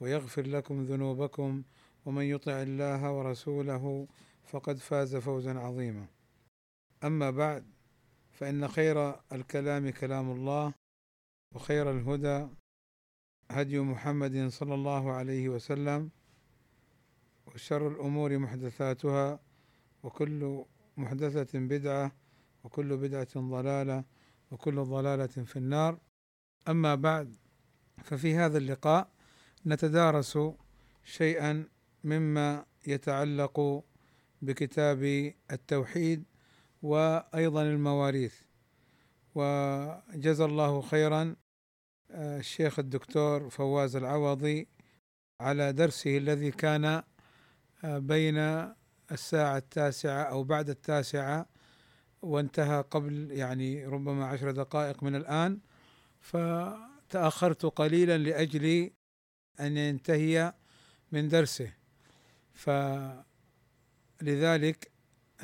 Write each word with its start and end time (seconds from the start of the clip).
ويغفر 0.00 0.46
لكم 0.46 0.84
ذنوبكم 0.84 1.62
ومن 2.06 2.24
يطع 2.24 2.62
الله 2.62 3.12
ورسوله 3.12 4.08
فقد 4.44 4.76
فاز 4.78 5.16
فوزا 5.16 5.58
عظيما. 5.58 6.06
أما 7.04 7.30
بعد 7.30 7.64
فإن 8.32 8.68
خير 8.68 9.14
الكلام 9.32 9.90
كلام 9.90 10.30
الله 10.30 10.74
وخير 11.54 11.90
الهدى 11.90 12.48
هدي 13.50 13.80
محمد 13.80 14.48
صلى 14.48 14.74
الله 14.74 15.12
عليه 15.12 15.48
وسلم 15.48 16.10
وشر 17.46 17.88
الأمور 17.88 18.38
محدثاتها 18.38 19.40
وكل 20.02 20.64
محدثة 20.96 21.58
بدعة 21.58 22.12
وكل 22.64 22.96
بدعة 22.96 23.28
ضلالة 23.36 24.04
وكل 24.50 24.74
ضلالة 24.84 25.26
في 25.26 25.56
النار. 25.56 25.98
أما 26.68 26.94
بعد 26.94 27.36
ففي 28.04 28.34
هذا 28.34 28.58
اللقاء 28.58 29.10
نتدارس 29.66 30.38
شيئا 31.04 31.64
مما 32.04 32.64
يتعلق 32.86 33.84
بكتاب 34.42 35.32
التوحيد 35.52 36.24
وأيضا 36.82 37.62
المواريث. 37.62 38.34
وجزا 39.34 40.44
الله 40.44 40.80
خيرا 40.80 41.36
الشيخ 42.10 42.78
الدكتور 42.78 43.50
فواز 43.50 43.96
العوضي 43.96 44.68
على 45.40 45.72
درسه 45.72 46.18
الذي 46.18 46.50
كان 46.50 47.02
بين 47.84 48.38
الساعة 49.12 49.56
التاسعة 49.56 50.22
أو 50.22 50.44
بعد 50.44 50.70
التاسعة 50.70 51.46
وانتهى 52.22 52.84
قبل 52.90 53.30
يعني 53.30 53.86
ربما 53.86 54.26
عشر 54.26 54.50
دقائق 54.50 55.02
من 55.02 55.16
الآن. 55.16 55.58
فتأخرت 56.20 57.66
قليلا 57.66 58.18
لأجل 58.18 58.90
أن 59.60 59.76
ينتهي 59.76 60.54
من 61.12 61.28
درسه. 61.28 61.72
فلذلك 62.52 63.20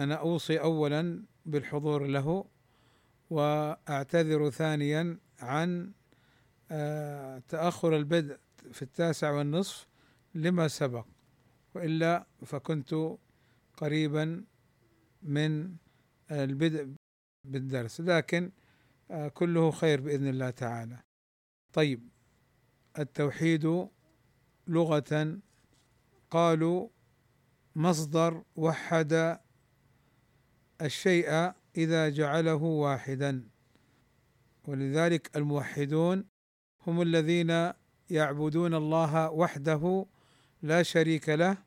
أنا 0.00 0.14
أوصي 0.14 0.60
أولا 0.60 1.22
بالحضور 1.46 2.06
له 2.06 2.44
وأعتذر 3.30 4.50
ثانيا 4.50 5.18
عن 5.40 5.92
تأخر 7.48 7.96
البدء 7.96 8.38
في 8.72 8.82
التاسع 8.82 9.30
والنصف 9.30 9.88
لما 10.34 10.68
سبق. 10.68 11.06
وإلا 11.74 12.26
فكنت 12.46 13.16
قريبا 13.76 14.44
من 15.22 15.76
البدء 16.30 16.88
بالدرس. 17.44 18.00
لكن 18.00 18.50
كله 19.34 19.70
خير 19.70 20.00
بإذن 20.00 20.28
الله 20.28 20.50
تعالى. 20.50 20.98
طيب 21.72 22.08
التوحيد 22.98 23.88
لغة 24.68 25.38
قالوا 26.30 26.88
مصدر 27.76 28.42
وحد 28.56 29.38
الشيء 30.82 31.52
إذا 31.76 32.08
جعله 32.08 32.54
واحدا. 32.62 33.48
ولذلك 34.64 35.36
الموحدون 35.36 36.24
هم 36.86 37.02
الذين 37.02 37.72
يعبدون 38.10 38.74
الله 38.74 39.30
وحده 39.30 40.06
لا 40.62 40.82
شريك 40.82 41.28
له 41.28 41.58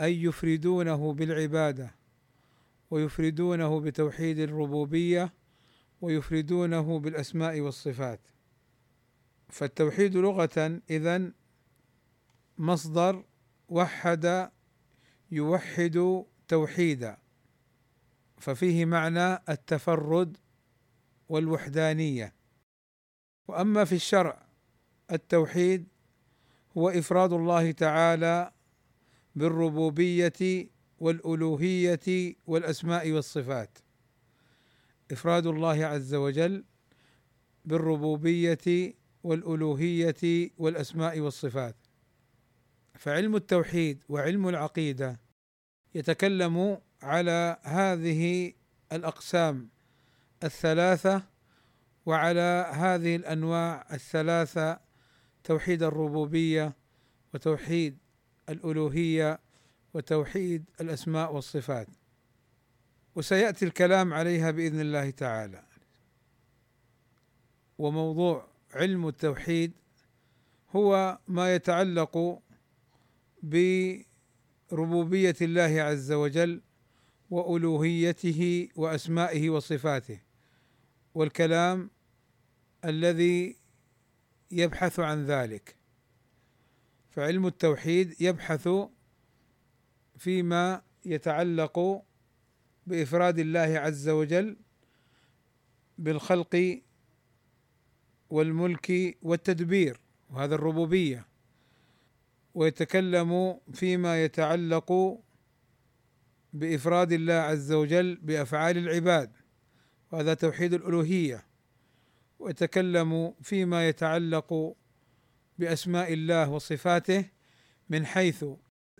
أي 0.00 0.22
يفردونه 0.22 1.12
بالعبادة 1.12 1.94
ويفردونه 2.90 3.80
بتوحيد 3.80 4.38
الربوبية 4.38 5.32
ويفردونه 6.00 6.98
بالأسماء 6.98 7.60
والصفات. 7.60 8.20
فالتوحيد 9.48 10.16
لغة 10.16 10.80
إذن 10.90 11.32
مصدر 12.60 13.24
وحد 13.68 14.50
يوحد 15.30 16.24
توحيدا 16.48 17.18
ففيه 18.38 18.84
معنى 18.84 19.34
التفرد 19.48 20.36
والوحدانية. 21.28 22.34
وأما 23.48 23.84
في 23.84 23.94
الشرع 23.94 24.46
التوحيد 25.12 25.88
هو 26.78 26.88
إفراد 26.88 27.32
الله 27.32 27.70
تعالى 27.70 28.52
بالربوبية 29.36 30.68
والألوهية 30.98 32.34
والأسماء 32.46 33.10
والصفات. 33.10 33.78
إفراد 35.12 35.46
الله 35.46 35.84
عز 35.84 36.14
وجل 36.14 36.64
بالربوبية 37.64 38.94
والألوهية 39.22 40.50
والأسماء 40.58 41.20
والصفات. 41.20 41.76
فعلم 42.98 43.36
التوحيد 43.36 44.04
وعلم 44.08 44.48
العقيدة 44.48 45.20
يتكلم 45.94 46.78
على 47.02 47.56
هذه 47.62 48.52
الأقسام 48.92 49.68
الثلاثة 50.44 51.22
وعلى 52.06 52.70
هذه 52.74 53.16
الأنواع 53.16 53.86
الثلاثة 53.92 54.80
توحيد 55.44 55.82
الربوبية 55.82 56.72
وتوحيد 57.34 57.98
الألوهية 58.48 59.40
وتوحيد 59.94 60.64
الأسماء 60.80 61.34
والصفات. 61.34 61.88
وسيأتي 63.14 63.64
الكلام 63.64 64.14
عليها 64.14 64.50
بإذن 64.50 64.80
الله 64.80 65.10
تعالى. 65.10 65.62
وموضوع 67.78 68.48
علم 68.74 69.08
التوحيد 69.08 69.72
هو 70.76 71.18
ما 71.28 71.54
يتعلق 71.54 72.42
بربوبية 73.42 75.36
الله 75.42 75.82
عز 75.82 76.12
وجل 76.12 76.62
وألوهيته 77.30 78.68
وأسمائه 78.76 79.50
وصفاته 79.50 80.20
والكلام 81.14 81.90
الذي 82.84 83.56
يبحث 84.50 85.00
عن 85.00 85.26
ذلك. 85.26 85.76
فعلم 87.10 87.46
التوحيد 87.46 88.20
يبحث 88.20 88.68
فيما 90.18 90.82
يتعلق 91.04 92.02
بإفراد 92.86 93.38
الله 93.38 93.78
عز 93.78 94.08
وجل 94.08 94.56
بالخلق 95.98 96.80
والملك 98.30 99.18
والتدبير 99.22 100.00
وهذا 100.30 100.54
الربوبية. 100.54 101.29
ويتكلم 102.54 103.60
فيما 103.72 104.24
يتعلق 104.24 105.18
بإفراد 106.52 107.12
الله 107.12 107.34
عز 107.34 107.72
وجل 107.72 108.16
بأفعال 108.16 108.78
العباد 108.78 109.32
وهذا 110.12 110.34
توحيد 110.34 110.74
الألوهية. 110.74 111.46
ويتكلم 112.38 113.34
فيما 113.42 113.88
يتعلق 113.88 114.76
بأسماء 115.58 116.12
الله 116.12 116.50
وصفاته 116.50 117.24
من 117.88 118.06
حيث 118.06 118.44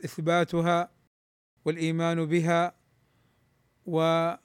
إثباتها 0.04 0.92
والإيمان 1.64 2.26
بها 2.26 2.74
والإيمان 3.86 4.38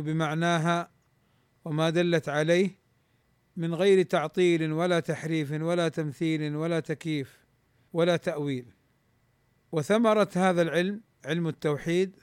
بمعناها 0.00 0.90
وما 1.64 1.90
دلت 1.90 2.28
عليه 2.28 2.82
من 3.56 3.74
غير 3.74 4.02
تعطيل 4.02 4.72
ولا 4.72 5.00
تحريف 5.00 5.52
ولا 5.52 5.88
تمثيل 5.88 6.56
ولا 6.56 6.80
تكييف. 6.80 7.41
ولا 7.92 8.16
تأويل. 8.16 8.72
وثمرة 9.72 10.28
هذا 10.36 10.62
العلم 10.62 11.00
علم 11.24 11.48
التوحيد 11.48 12.16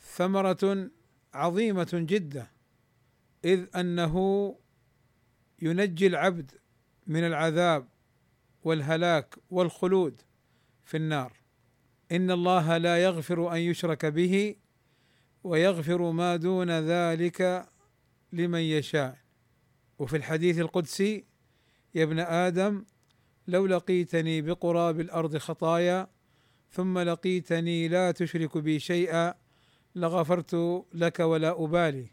ثمرة 0.00 0.90
عظيمة 1.34 1.88
جدا 1.92 2.46
إذ 3.44 3.66
أنه 3.76 4.56
ينجي 5.62 6.06
العبد 6.06 6.52
من 7.06 7.26
العذاب 7.26 7.88
والهلاك 8.64 9.34
والخلود 9.50 10.22
في 10.84 10.96
النار. 10.96 11.32
إن 12.12 12.30
الله 12.30 12.76
لا 12.78 13.02
يغفر 13.04 13.52
أن 13.52 13.58
يشرك 13.58 14.06
به 14.06 14.56
ويغفر 15.44 16.10
ما 16.10 16.36
دون 16.36 16.70
ذلك 16.70 17.68
لمن 18.32 18.60
يشاء. 18.60 19.18
وفي 19.98 20.16
الحديث 20.16 20.58
القدسي 20.58 21.24
يا 21.94 22.02
ابن 22.02 22.18
آدم 22.18 22.84
لو 23.48 23.66
لقيتني 23.66 24.42
بقراب 24.42 25.00
الأرض 25.00 25.36
خطايا 25.36 26.08
ثم 26.70 26.98
لقيتني 26.98 27.88
لا 27.88 28.10
تشرك 28.10 28.58
بي 28.58 28.78
شيئا 28.78 29.34
لغفرت 29.94 30.84
لك 30.94 31.20
ولا 31.20 31.64
أبالي. 31.64 32.06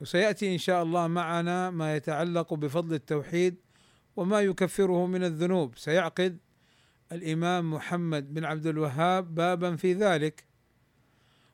وسيأتي 0.00 0.52
إن 0.52 0.58
شاء 0.58 0.82
الله 0.82 1.06
معنا 1.06 1.70
ما 1.70 1.96
يتعلق 1.96 2.54
بفضل 2.54 2.94
التوحيد 2.94 3.56
وما 4.16 4.40
يكفره 4.40 5.06
من 5.06 5.24
الذنوب. 5.24 5.78
سيعقد 5.78 6.38
الإمام 7.12 7.70
محمد 7.70 8.34
بن 8.34 8.44
عبد 8.44 8.66
الوهاب 8.66 9.34
بابا 9.34 9.76
في 9.76 9.92
ذلك. 9.92 10.44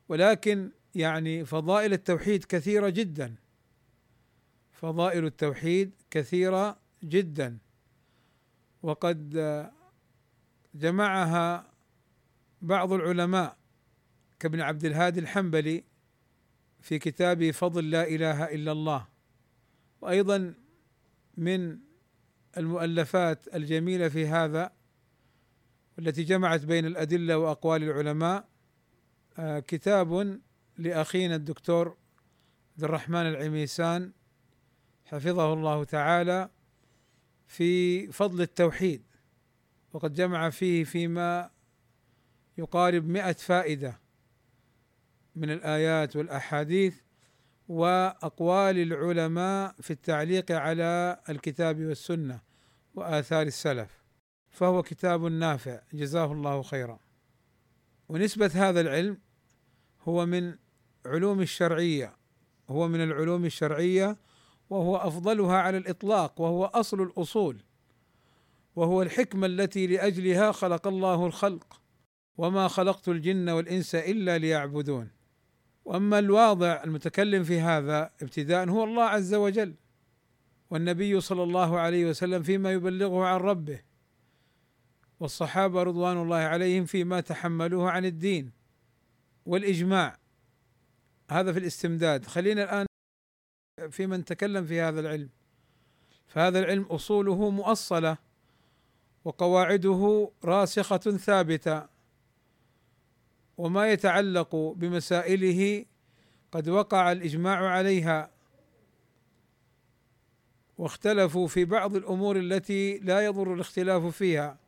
ولكن 0.09 0.71
يعني 0.95 1.45
فضائل 1.45 1.93
التوحيد 1.93 2.45
كثيرة 2.45 2.89
جدا. 2.89 3.35
فضائل 4.73 5.25
التوحيد 5.25 5.93
كثيرة 6.11 6.79
جدا. 7.05 7.59
وقد 8.83 9.31
جمعها 10.75 11.71
بعض 12.63 12.93
العلماء 12.93 13.57
كابن 14.39 14.61
عبد 14.61 14.85
الهادي 14.85 15.21
الحنبلي 15.21 15.85
في 16.81 16.99
كتاب 16.99 17.51
فضل 17.51 17.91
لا 17.91 18.09
إله 18.09 18.45
إلا 18.45 18.73
الله. 18.73 19.07
وأيضا 20.01 20.55
من 21.37 21.79
المؤلفات 22.57 23.55
الجميلة 23.55 24.09
في 24.09 24.27
هذا 24.27 24.73
والتي 25.99 26.23
جمعت 26.23 26.65
بين 26.65 26.87
الأدلة 26.87 27.39
وأقوال 27.39 27.83
العلماء 27.83 28.49
آه، 29.39 29.59
كتاب 29.59 30.41
لأخينا 30.79 31.35
الدكتور 31.35 31.97
عبد 32.73 32.85
الرحمن 32.85 33.21
العميسان 33.21 34.13
حفظه 35.05 35.53
الله 35.53 35.85
تعالى. 35.85 36.51
في 37.51 38.07
فضل 38.13 38.41
التوحيد 38.43 39.03
وقد 39.93 40.13
جمع 40.13 40.51
فيه 40.51 40.85
فيما 40.85 41.51
يقارب 42.59 43.09
مئة 43.09 43.33
فائدة 43.33 44.01
من 45.37 45.51
الآيات 45.51 46.17
والأحاديث 46.17 46.97
وأقوال 47.69 48.79
العلماء 48.79 49.75
في 49.81 49.91
التعليق 49.91 50.53
على 50.53 51.21
الكتاب 51.29 51.81
والسنة 51.81 52.41
وآثار 52.95 53.47
السلف. 53.47 54.05
فهو 54.51 54.83
كتاب 54.83 55.25
نافع 55.25 55.81
جزاه 55.93 56.33
الله 56.33 56.63
خيرا. 56.63 56.99
ونسبة 58.09 58.51
هذا 58.55 58.81
العلم 58.81 59.19
هو 60.03 60.27
من 60.27 60.55
علوم 61.07 61.41
الشرعية 61.41 62.17
هو 62.69 62.89
من 62.89 63.03
العلوم 63.03 63.45
الشرعية 63.45 64.17
وهو 64.71 64.97
أفضلها 64.97 65.57
على 65.57 65.77
الإطلاق 65.77 66.41
وهو 66.41 66.65
أصل 66.65 67.03
الأصول 67.03 67.61
وهو 68.77 69.03
الحكمة 69.03 69.47
التي 69.47 69.87
لأجلها 69.87 70.53
خلق 70.53 70.87
الله 70.87 71.27
الخلق 71.27 71.81
وما 72.39 72.69
خلقت 72.69 73.09
الجن 73.09 73.49
والإنس 73.49 73.95
إلا 73.95 74.39
ليعبدون. 74.39 75.11
وأما 75.85 76.19
الواضع 76.19 76.83
المتكلم 76.85 77.45
في 77.45 77.61
هذا 77.61 78.11
ابتداء 78.23 78.69
هو 78.69 78.85
الله 78.85 79.03
عز 79.03 79.35
وجل 79.35 79.75
والنبي 80.71 81.21
صلى 81.21 81.43
الله 81.43 81.79
عليه 81.79 82.07
وسلم 82.07 82.43
فيما 82.43 82.73
يبلغه 82.73 83.25
عن 83.25 83.41
ربه 83.41 83.81
والصحابة 85.21 85.83
رضوان 85.83 86.23
الله 86.23 86.37
عليهم 86.37 86.85
فيما 86.85 87.21
تحملوه 87.21 87.91
عن 87.91 88.05
الدين 88.05 88.53
والإجماع. 89.47 90.19
هذا 91.31 91.53
في 91.53 91.59
الاستمداد. 91.59 92.27
خلينا 92.27 92.63
الآن 92.65 92.87
في 93.89 94.07
من 94.07 94.25
تكلم 94.25 94.67
في 94.67 94.81
هذا 94.81 95.01
العلم. 95.01 95.29
فهذا 96.27 96.59
العلم 96.59 96.83
أصوله 96.83 97.51
مؤصلة 97.51 98.17
وقواعده 99.25 100.31
راسخة 100.45 100.97
ثابتة 100.97 101.87
وما 103.59 103.93
يتعلق 103.93 104.57
بمسائله 104.57 105.85
قد 106.53 106.69
وقع 106.69 107.13
الإجماع 107.13 107.69
عليها. 107.69 108.31
واختلفوا 110.79 111.49
في 111.49 111.65
بعض 111.65 111.97
الأمور 111.97 112.37
التي 112.37 112.99
لا 112.99 113.25
يضر 113.25 113.55
الاختلاف 113.55 114.07
فيها. 114.07 114.59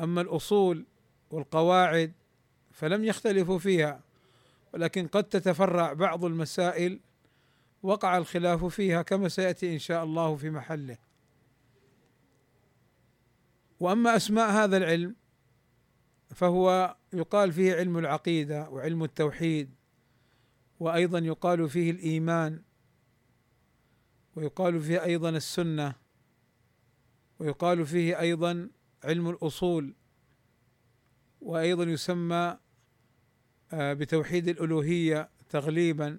أما 0.00 0.20
الأصول 0.20 0.84
والقواعد 1.30 2.12
فلم 2.72 3.04
يختلفوا 3.04 3.58
فيها 3.58 4.00
ولكن 4.74 5.06
قد 5.06 5.24
تتفرع 5.24 5.92
بعض 5.92 6.24
المسائل 6.24 7.00
وقع 7.82 8.18
الخلاف 8.18 8.64
فيها 8.64 9.02
كما 9.02 9.28
سيأتي 9.28 9.72
إن 9.72 9.78
شاء 9.78 10.04
الله 10.04 10.36
في 10.36 10.50
محله. 10.50 10.98
وأما 13.80 14.16
أسماء 14.16 14.50
هذا 14.50 14.76
العلم 14.76 15.16
فهو 16.34 16.96
يقال 17.12 17.52
فيه 17.52 17.74
علم 17.74 17.98
العقيدة 17.98 18.70
وعلم 18.70 19.04
التوحيد 19.04 19.74
وأيضا 20.80 21.18
يقال 21.18 21.68
فيه 21.68 21.90
الإيمان 21.90 22.62
ويقال 24.36 24.80
فيه 24.80 25.04
أيضا 25.04 25.28
السنة 25.28 25.94
ويقال 27.38 27.86
فيه 27.86 28.20
أيضا 28.20 28.70
علم 29.04 29.28
الأصول 29.28 29.94
وأيضا 31.40 31.84
يسمى 31.84 32.58
آه، 33.72 33.92
بتوحيد 33.92 34.48
الألوهية 34.48 35.30
تغليبا. 35.48 36.18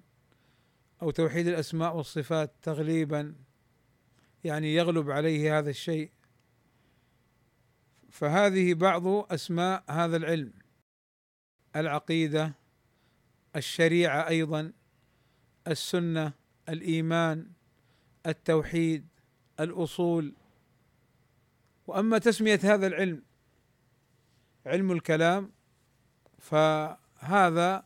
أو 1.02 1.10
توحيد 1.10 1.46
الأسماء 1.46 1.96
والصفات 1.96 2.52
تغليبا 2.62 3.34
يعني 4.44 4.74
يغلب 4.74 5.10
عليه 5.10 5.58
هذا 5.58 5.70
الشيء. 5.70 6.10
فهذه 8.10 8.74
بعض 8.74 9.06
أسماء 9.06 9.84
هذا 9.90 10.16
العلم. 10.16 10.52
العقيدة 11.76 12.52
الشريعة 13.56 14.28
أيضا 14.28 14.72
السنة 15.66 16.32
الإيمان 16.68 17.46
التوحيد 18.26 19.06
الأصول. 19.60 20.34
وأما 21.86 22.18
تسمية 22.18 22.60
هذا 22.64 22.86
العلم 22.86 23.22
علم 24.66 24.92
الكلام 24.92 25.50
فهذا 26.38 27.84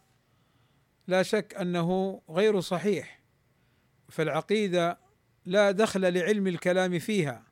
لا 1.06 1.22
شك 1.22 1.54
أنه 1.60 2.20
غير 2.30 2.60
صحيح 2.60 3.22
فالعقيدة 4.08 4.98
لا 5.44 5.70
دخل 5.70 6.14
لعلم 6.14 6.46
الكلام 6.46 6.98
فيها 6.98 7.42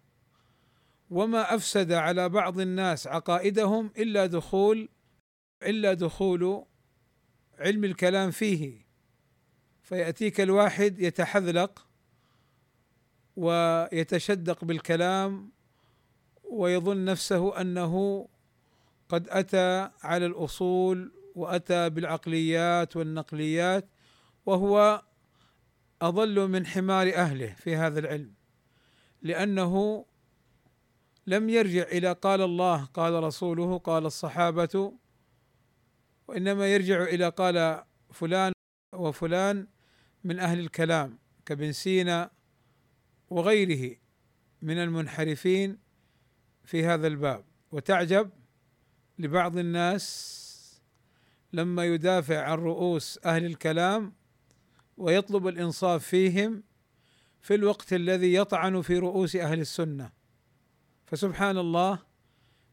وما 1.10 1.54
أفسد 1.54 1.92
على 1.92 2.28
بعض 2.28 2.60
الناس 2.60 3.06
عقائدهم 3.06 3.90
إلا 3.98 4.26
دخول 4.26 4.88
إلا 5.62 5.94
دخول 5.94 6.64
علم 7.58 7.84
الكلام 7.84 8.30
فيه. 8.30 8.84
فيأتيك 9.82 10.40
الواحد 10.40 10.98
يتحذلق 10.98 11.86
ويتشدق 13.36 14.64
بالكلام 14.64 15.52
ويظن 16.44 17.04
نفسه 17.04 17.60
أنه 17.60 18.28
قد 19.08 19.28
أتى 19.28 19.90
على 20.02 20.26
الأصول 20.26 21.12
وأتى 21.34 21.90
بالعقليات 21.90 22.96
والنقليات 22.96 23.88
وهو 24.46 25.02
أضل 26.02 26.48
من 26.48 26.66
حمار 26.66 27.14
أهله 27.14 27.54
في 27.54 27.76
هذا 27.76 27.98
العلم 28.00 28.34
لأنه 29.22 30.04
لم 31.26 31.48
يرجع 31.48 31.82
إلى 31.82 32.12
قال 32.12 32.40
الله 32.42 32.84
قال 32.84 33.22
رسوله 33.22 33.78
قال 33.78 34.06
الصحابة 34.06 34.92
وإنما 36.28 36.66
يرجع 36.66 37.02
إلى 37.02 37.28
قال 37.28 37.84
فلان 38.12 38.52
وفلان 38.94 39.66
من 40.24 40.38
أهل 40.38 40.58
الكلام 40.58 41.18
كابن 41.46 41.72
سينا 41.72 42.30
وغيره 43.30 43.96
من 44.62 44.78
المنحرفين 44.78 45.78
في 46.64 46.86
هذا 46.86 47.06
الباب. 47.06 47.44
وتعجب 47.72 48.30
لبعض 49.18 49.56
الناس 49.56 50.43
لما 51.54 51.84
يدافع 51.84 52.42
عن 52.42 52.58
رؤوس 52.58 53.20
أهل 53.24 53.44
الكلام 53.44 54.12
ويطلب 54.96 55.46
الإنصاف 55.46 56.06
فيهم 56.06 56.62
في 57.40 57.54
الوقت 57.54 57.92
الذي 57.92 58.34
يطعن 58.34 58.82
في 58.82 58.98
رؤوس 58.98 59.36
أهل 59.36 59.60
السنة. 59.60 60.12
فسبحان 61.06 61.58
الله 61.58 61.98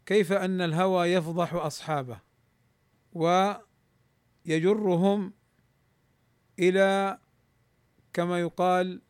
كيف 0.06 0.32
أن 0.32 0.62
الهوى 0.62 1.08
يفضح 1.08 1.54
أصحابه 1.54 2.20
ويجرهم 4.46 5.34
إلى 6.60 7.18
كما 8.14 8.40
يقال 8.40 9.02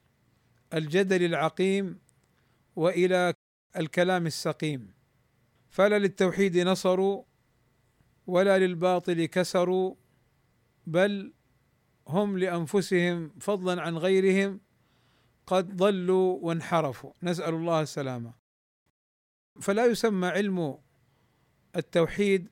الجدل 0.73 1.25
العقيم 1.25 1.99
وإلى 2.75 3.33
الكلام 3.77 4.27
السقيم. 4.27 4.93
فلا 5.69 5.99
للتوحيد 5.99 6.57
نصروا 6.57 7.23
ولا 8.27 8.59
للباطل 8.59 9.25
كسروا 9.25 9.95
بل 10.87 11.33
هم 12.07 12.37
لأنفسهم 12.37 13.31
فضلا 13.39 13.81
عن 13.81 13.97
غيرهم 13.97 14.59
قد 15.47 15.75
ضلوا 15.75 16.39
وانحرفوا. 16.41 17.11
نسأل 17.23 17.53
الله 17.53 17.81
السلامة. 17.81 18.33
فلا 19.61 19.85
يسمى 19.85 20.27
علم 20.27 20.77
التوحيد 21.75 22.49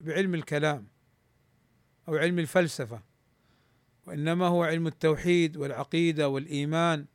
بعلم 0.00 0.34
الكلام 0.34 0.88
أو 2.08 2.16
علم 2.16 2.38
الفلسفة 2.38 3.02
وإنما 4.06 4.46
هو 4.46 4.62
علم 4.62 4.86
التوحيد 4.86 5.56
والعقيدة 5.56 6.28
والإيمان 6.28 7.06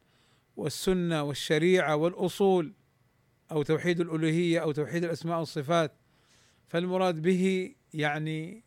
والسنة 0.56 1.24
والشريعة 1.24 1.96
والأصول 1.96 2.74
أو 3.52 3.64
توحيد 3.64 4.00
الألوهية 4.00 4.60
أو 4.60 4.72
توحيد 4.72 5.04
الأسماء 5.04 5.40
والصفات. 5.40 5.92
فالمراد 6.68 7.22
به 7.22 7.76
يعني 7.94 8.64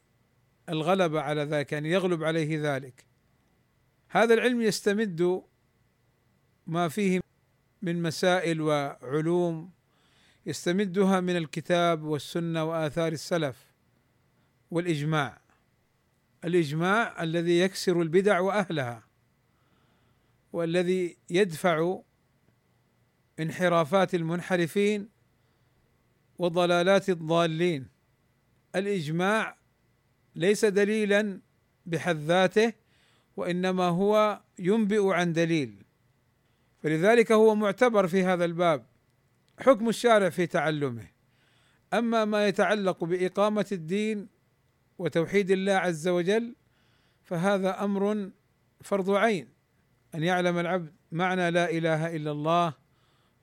الغلبه 0.68 1.20
على 1.20 1.42
ذلك 1.42 1.72
يعني 1.72 1.90
يغلب 1.90 2.24
عليه 2.24 2.74
ذلك. 2.74 3.06
هذا 4.08 4.34
العلم 4.34 4.62
يستمد 4.62 5.42
ما 6.66 6.88
فيه 6.88 7.20
من 7.82 8.02
مسائل 8.02 8.60
وعلوم 8.60 9.70
يستمدها 10.46 11.20
من 11.20 11.36
الكتاب 11.36 12.02
والسنة 12.02 12.64
وآثار 12.64 13.12
السلف 13.12 13.72
والإجماع. 14.70 15.40
الإجماع 16.44 17.22
الذي 17.22 17.60
يكسر 17.60 18.02
البدع 18.02 18.40
وأهلها 18.40 19.06
والذي 20.52 21.16
يدفع 21.30 22.00
انحرافات 23.40 24.14
المنحرفين 24.14 25.08
وضلالات 26.38 27.10
الضالين. 27.10 27.95
الإجماع 28.76 29.56
ليس 30.34 30.64
دليلا 30.64 31.40
بحد 31.86 32.16
ذاته 32.16 32.72
وإنما 33.36 33.84
هو 33.84 34.40
ينبئ 34.58 35.12
عن 35.12 35.32
دليل. 35.32 35.84
فلذلك 36.82 37.32
هو 37.32 37.54
معتبر 37.54 38.06
في 38.06 38.24
هذا 38.24 38.44
الباب 38.44 38.86
حكم 39.58 39.88
الشارع 39.88 40.28
في 40.28 40.46
تعلمه. 40.46 41.08
أما 41.94 42.24
ما 42.24 42.48
يتعلق 42.48 43.04
بإقامة 43.04 43.66
الدين 43.72 44.28
وتوحيد 44.98 45.50
الله 45.50 45.72
عز 45.72 46.08
وجل 46.08 46.54
فهذا 47.22 47.84
أمر 47.84 48.30
فرض 48.80 49.10
عين 49.10 49.48
أن 50.14 50.22
يعلم 50.22 50.58
العبد 50.58 50.92
معنى 51.12 51.50
لا 51.50 51.70
إله 51.70 52.16
إلا 52.16 52.30
الله 52.30 52.74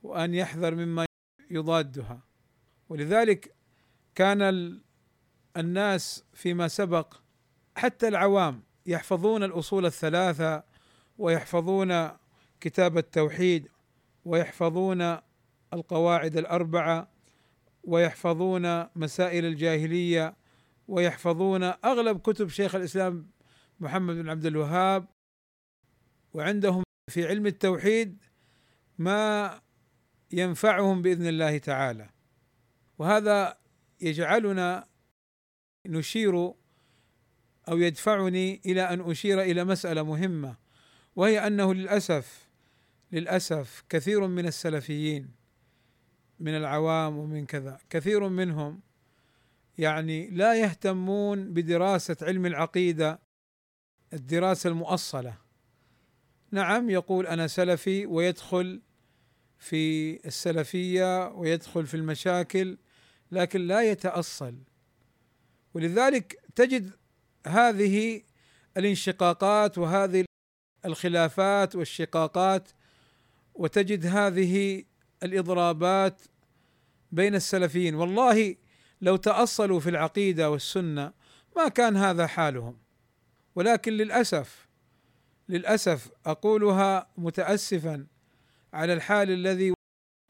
وأن 0.03 0.33
يحذر 0.33 0.75
مما 0.75 1.05
يضادها. 1.51 2.23
ولذلك 2.89 3.55
كان 4.15 4.41
الناس 5.57 6.23
فيما 6.33 6.67
سبق 6.67 7.13
حتى 7.75 8.07
العوام 8.07 8.63
يحفظون 8.85 9.43
الأصول 9.43 9.85
الثلاثة 9.85 10.63
ويحفظون 11.17 12.09
كتاب 12.59 12.97
التوحيد 12.97 13.67
ويحفظون 14.25 15.17
القواعد 15.73 16.37
الأربعة 16.37 17.07
ويحفظون 17.83 18.85
مسائل 18.95 19.45
الجاهلية 19.45 20.35
ويحفظون 20.87 21.63
أغلب 21.63 22.19
كتب 22.19 22.47
شيخ 22.47 22.75
الإسلام 22.75 23.29
محمد 23.79 24.15
بن 24.15 24.29
عبد 24.29 24.45
الوهاب 24.45 25.05
وعندهم 26.33 26.83
في 27.11 27.27
علم 27.27 27.45
التوحيد 27.45 28.17
ما 28.97 29.59
ينفعهم 30.31 31.01
بإذن 31.01 31.27
الله 31.27 31.57
تعالى. 31.57 32.09
وهذا 32.97 33.57
يجعلنا 34.01 34.87
نشير 35.85 36.53
أو 37.69 37.77
يدفعني 37.77 38.61
إلى 38.65 38.81
أن 38.81 39.11
أشير 39.11 39.41
إلى 39.41 39.63
مسألة 39.63 40.03
مهمة 40.03 40.55
وهي 41.15 41.47
أنه 41.47 41.73
للأسف 41.73 42.49
للأسف 43.11 43.83
كثير 43.89 44.27
من 44.27 44.45
السلفيين 44.45 45.29
من 46.39 46.57
العوام 46.57 47.17
ومن 47.17 47.45
كذا 47.45 47.79
كثير 47.89 48.29
منهم 48.29 48.81
يعني 49.77 50.29
لا 50.29 50.55
يهتمون 50.55 51.53
بدراسة 51.53 52.17
علم 52.21 52.45
العقيدة 52.45 53.19
الدراسة 54.13 54.69
المؤصلة. 54.69 55.37
نعم 56.51 56.89
يقول 56.89 57.27
أنا 57.27 57.47
سلفي 57.47 58.05
ويدخل 58.05 58.81
في 59.59 60.15
السلفية 60.27 61.27
ويدخل 61.27 61.87
في 61.87 61.93
المشاكل 61.93 62.77
لكن 63.31 63.61
لا 63.61 63.81
يتأصل. 63.81 64.55
ولذلك 65.73 66.41
تجد 66.55 66.91
هذه 67.47 68.21
الانشقاقات 68.77 69.77
وهذه 69.77 70.25
الخلافات 70.85 71.75
والشقاقات 71.75 72.69
وتجد 73.55 74.05
هذه 74.05 74.83
الإضرابات 75.23 76.21
بين 77.11 77.35
السلفيين. 77.35 77.95
والله 77.95 78.55
لو 79.01 79.15
تأصلوا 79.15 79.79
في 79.79 79.89
العقيدة 79.89 80.51
والسنة 80.51 81.13
ما 81.55 81.67
كان 81.67 81.97
هذا 81.97 82.27
حالهم. 82.27 82.77
ولكن 83.55 83.93
للأسف 83.93 84.67
للأسف 85.49 86.11
أقولها 86.25 87.09
متاسفا 87.17 88.07
على 88.73 88.93
الحال 88.93 89.31
الذي 89.31 89.73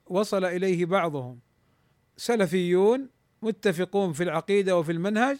وصل 0.05 0.45
إليه 0.45 0.85
بعضهم. 0.85 1.39
سلفيون 2.17 3.09
متفقون 3.43 4.13
في 4.13 4.23
العقيدة 4.23 4.77
وفي 4.77 4.91
المنهج 4.91 5.37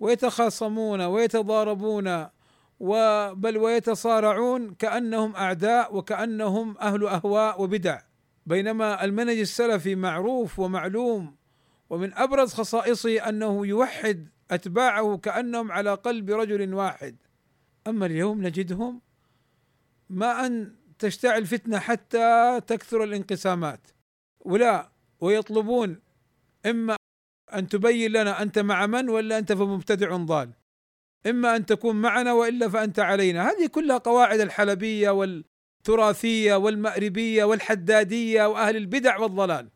ويتخاصمون 0.00 1.00
ويتضاربون 1.00 2.26
بل 3.32 3.58
ويتصارعون 3.58 4.74
كأنهم 4.74 5.36
أعداء 5.36 5.96
وكأنهم 5.96 6.78
أهل 6.78 7.06
أهواء 7.06 7.62
وبدع. 7.62 8.00
بينما 8.46 9.04
المنهج 9.04 9.38
السلفي 9.38 9.94
معروف 9.94 10.58
ومعلوم 10.58 11.36
ومن 11.90 12.14
أبرز 12.14 12.54
خصائصه 12.54 13.28
أنه 13.28 13.66
يوحد 13.66 14.28
أتباعه 14.50 15.16
كأنهم 15.16 15.72
على 15.72 15.94
قلب 15.94 16.30
رجل 16.30 16.74
واحد. 16.74 17.16
أما 17.86 18.06
اليوم 18.06 18.42
نجدهم 18.42 19.00
ما 20.10 20.46
أن 20.46 20.76
تشتعل 20.98 21.46
فتنه 21.46 21.78
حتى 21.78 22.60
تكثر 22.66 23.04
الانقسامات. 23.04 23.80
ولا 24.40 24.92
ويطلبون 25.20 26.00
إما 26.66 26.96
أن 27.58 27.68
تبين 27.68 28.12
لنا 28.12 28.42
أنت 28.42 28.58
مع 28.58 28.86
من 28.86 29.08
ولا 29.08 29.38
أنت 29.38 29.52
فمبتدع 29.52 30.16
ضال. 30.16 30.50
إما 31.26 31.56
أن 31.56 31.66
تكون 31.66 31.96
معنا 31.96 32.32
وإلا 32.32 32.68
فأنت 32.68 32.98
علينا. 32.98 33.50
هذه 33.50 33.66
كلها 33.66 33.98
قواعد 33.98 34.40
الحلبية 34.40 35.10
والتراثية 35.10 36.54
والمأربية 36.54 37.44
والحدادية 37.44 38.46
وأهل 38.48 38.76
البدع 38.76 39.18
والضلال. 39.18 39.68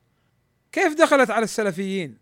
كيف 0.73 0.95
دخلت 0.95 1.31
على 1.31 1.45
السلفيين؟ 1.45 2.19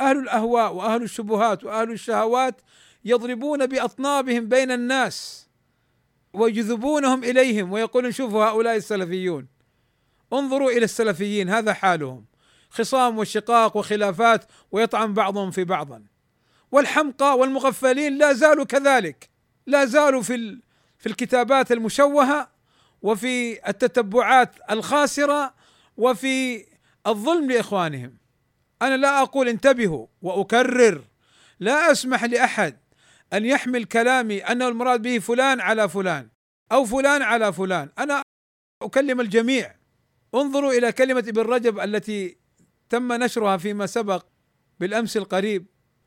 أهل 0.00 0.18
الأهواء 0.18 0.74
وأهل 0.74 1.02
الشبهات 1.02 1.64
وأهل 1.64 1.90
الشهوات 1.90 2.60
يضربون 3.04 3.66
بأطنابهم 3.66 4.48
بين 4.48 4.70
الناس 4.70 5.48
ويجذبونهم 6.32 7.24
إليهم 7.24 7.72
ويقولون 7.72 8.12
شوفوا 8.12 8.44
هؤلاء 8.44 8.76
السلفيون. 8.76 9.46
انظروا 10.32 10.70
إلى 10.70 10.84
السلفيين 10.84 11.48
هذا 11.48 11.72
حالهم. 11.72 12.29
خصام 12.70 13.18
وشقاق 13.18 13.76
وخلافات 13.76 14.44
ويطعن 14.72 15.14
بعضهم 15.14 15.50
في 15.50 15.64
بعضا. 15.64 16.04
والحمقى 16.72 17.38
والمغفلين 17.38 18.18
لا 18.18 18.32
زالوا 18.32 18.64
كذلك 18.64 19.30
لا 19.66 19.84
زالوا 19.84 20.22
في 20.22 20.58
في 20.98 21.06
الكتابات 21.06 21.72
المشوهة 21.72 22.50
وفي 23.02 23.68
التتبعات 23.68 24.50
الخاسرة 24.70 25.54
وفي 25.96 26.64
الظلم 27.06 27.50
لإخوانهم. 27.50 28.16
أنا 28.82 28.96
لا 28.96 29.22
أقول 29.22 29.48
انتبهوا 29.48 30.06
وأكرر 30.22 31.04
لا 31.60 31.92
أسمح 31.92 32.24
لأحد 32.24 32.76
أن 33.32 33.44
يحمل 33.44 33.84
كلامي 33.84 34.38
انه 34.38 34.68
المراد 34.68 35.02
به 35.02 35.18
فلان 35.18 35.60
على 35.60 35.88
فلان 35.88 36.28
أو 36.72 36.84
فلان 36.84 37.22
على 37.22 37.52
فلان. 37.52 37.88
أنا 37.98 38.22
أكلم 38.82 39.20
الجميع. 39.20 39.74
انظروا 40.34 40.72
إلى 40.72 40.92
كلمة 40.92 41.18
ابن 41.20 41.42
رجب 41.42 41.80
التي 41.80 42.39
تم 42.90 43.12
نشرها 43.12 43.56
فيما 43.56 43.86
سبق 43.86 44.26
بالأمس 44.80 45.16
القريب 45.16 45.66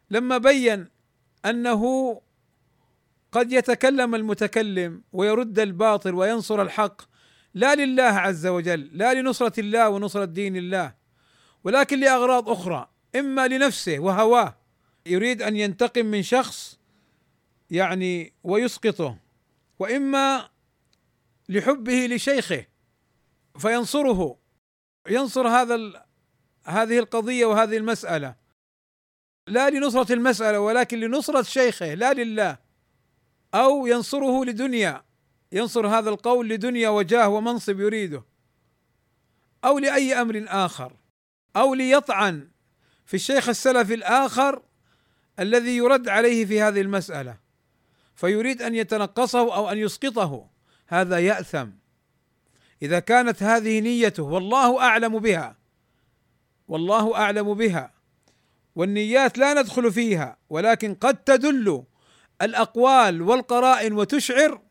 لما 0.09 0.37
بين 0.37 0.87
أنه 1.45 2.21
قد 3.31 3.51
يتكلم 3.51 4.15
المتكلم 4.15 5.03
ويرد 5.13 5.59
الباطل 5.59 6.15
وينصر 6.15 6.61
الحق 6.61 7.01
لا 7.53 7.75
لله 7.75 8.03
عز 8.03 8.47
وجل 8.47 8.89
لا 8.91 9.13
لنصرة 9.13 9.59
الله 9.59 9.89
ونصرة 9.89 10.25
دين 10.25 10.55
الله 10.55 10.93
ولكن 11.63 11.99
لأغراض 11.99 12.49
أخرى 12.49 12.89
إما 13.15 13.47
لنفسه 13.47 13.99
وهواه 13.99 14.57
يريد 15.05 15.41
أن 15.41 15.55
ينتقم 15.55 16.05
من 16.05 16.23
شخص 16.23 16.79
يعني 17.69 18.33
ويسقطه 18.43 19.17
وإما 19.79 20.49
لحبه 21.49 22.07
لشيخه 22.09 22.65
فينصره 23.57 24.37
ينصر 25.09 25.47
هذا 25.47 26.02
هذه 26.65 26.99
القضية 26.99 27.45
وهذه 27.45 27.77
المسألة. 27.77 28.35
لا 29.47 29.69
لنصرة 29.69 30.13
المسألة 30.13 30.59
ولكن 30.59 30.99
لنصرة 30.99 31.41
شيخه 31.41 31.93
لا 31.93 32.13
لله. 32.13 32.57
أو 33.53 33.87
ينصره 33.87 34.45
لدنيا 34.45 35.03
ينصر 35.51 35.87
هذا 35.87 36.09
القول 36.09 36.49
لدنيا 36.49 36.89
وجاه 36.89 37.29
ومنصب 37.29 37.79
يريده. 37.79 38.23
أو 39.65 39.79
لأي 39.79 40.21
أمر 40.21 40.45
آخر. 40.47 40.93
أو 41.55 41.73
ليطعن 41.73 42.47
في 43.05 43.13
الشيخ 43.13 43.49
السلفي 43.49 43.93
الآخر 43.93 44.61
الذي 45.39 45.77
يرد 45.77 46.09
عليه 46.09 46.45
في 46.45 46.61
هذه 46.61 46.81
المسألة. 46.81 47.37
فيريد 48.15 48.61
أن 48.61 48.75
يتنقصه 48.75 49.55
أو 49.55 49.69
أن 49.71 49.77
يسقطه. 49.77 50.49
هذا 50.87 51.19
يأثم. 51.19 51.69
إذا 52.81 52.99
كانت 52.99 53.43
هذه 53.43 53.79
نيته 53.79 54.23
والله 54.23 54.81
أعلم 54.81 55.19
بها. 55.19 55.62
والله 56.73 57.15
أعلم 57.15 57.53
بها. 57.53 57.93
والنيات 58.75 59.37
لا 59.37 59.61
ندخل 59.61 59.91
فيها 59.91 60.37
ولكن 60.49 60.95
قد 60.95 61.23
تدل 61.23 61.83
الأقوال 62.41 63.21
والقرائن 63.21 63.93
وتشعر 63.93 64.61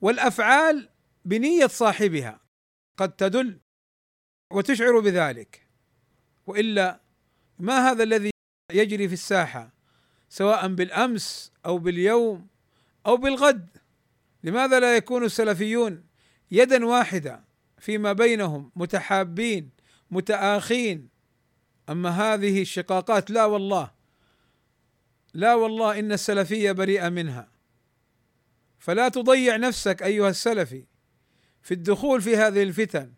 والأفعال 0.00 0.88
بنية 1.24 1.66
صاحبها. 1.66 2.40
قد 2.96 3.12
تدل 3.12 3.60
وتشعر 4.52 5.00
بذلك. 5.00 5.68
وإلا 6.46 7.00
ما 7.58 7.90
هذا 7.90 8.02
الذي 8.02 8.30
يجري 8.72 9.08
في 9.08 9.14
الساحة 9.14 9.72
سواء 10.28 10.68
بالأمس 10.68 11.52
أو 11.66 11.78
باليوم 11.78 12.46
أو 13.06 13.16
بالغد؟ 13.16 13.68
لماذا 14.44 14.80
لا 14.80 14.96
يكون 14.96 15.24
السلفيون 15.24 16.04
يدا 16.50 16.86
واحدة 16.86 17.44
فيما 17.78 18.12
بينهم 18.12 18.72
متحابين 18.76 19.81
متآخين. 20.12 21.08
أما 21.88 22.10
هذه 22.10 22.62
الشقاقات 22.62 23.30
لا 23.30 23.44
والله 23.44 23.90
لا 25.34 25.54
والله 25.54 25.98
إن 25.98 26.12
السلفية 26.12 26.72
بريئة 26.72 27.08
منها. 27.08 27.48
فلا 28.78 29.08
تضيع 29.08 29.56
نفسك 29.56 30.02
أيها 30.02 30.28
السلفي 30.28 30.84
في 31.62 31.74
الدخول 31.74 32.22
في 32.22 32.36
هذه 32.36 32.62
الفتن 32.62 33.12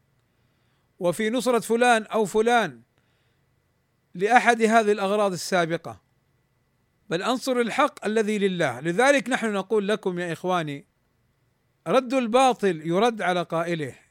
وفي 0.99 1.31
نصرة 1.31 1.59
فلان 1.59 2.03
أو 2.03 2.25
فلان 2.25 2.83
لأحد 4.15 4.63
هذه 4.63 4.93
الأغراض 4.93 5.33
السابقة. 5.33 6.01
بل 7.11 7.23
أنصر 7.23 7.61
الحق 7.61 8.07
الذي 8.07 8.39
لله. 8.39 8.81
لذلك 8.81 9.29
نحن 9.29 9.53
نقول 9.53 9.89
لكم 9.89 10.19
يا 10.19 10.33
إخواني 10.33 10.87
رد 11.87 12.15
الباطل 12.15 12.87
يرد 12.87 13.23
على 13.23 13.43
قائله. 13.43 14.04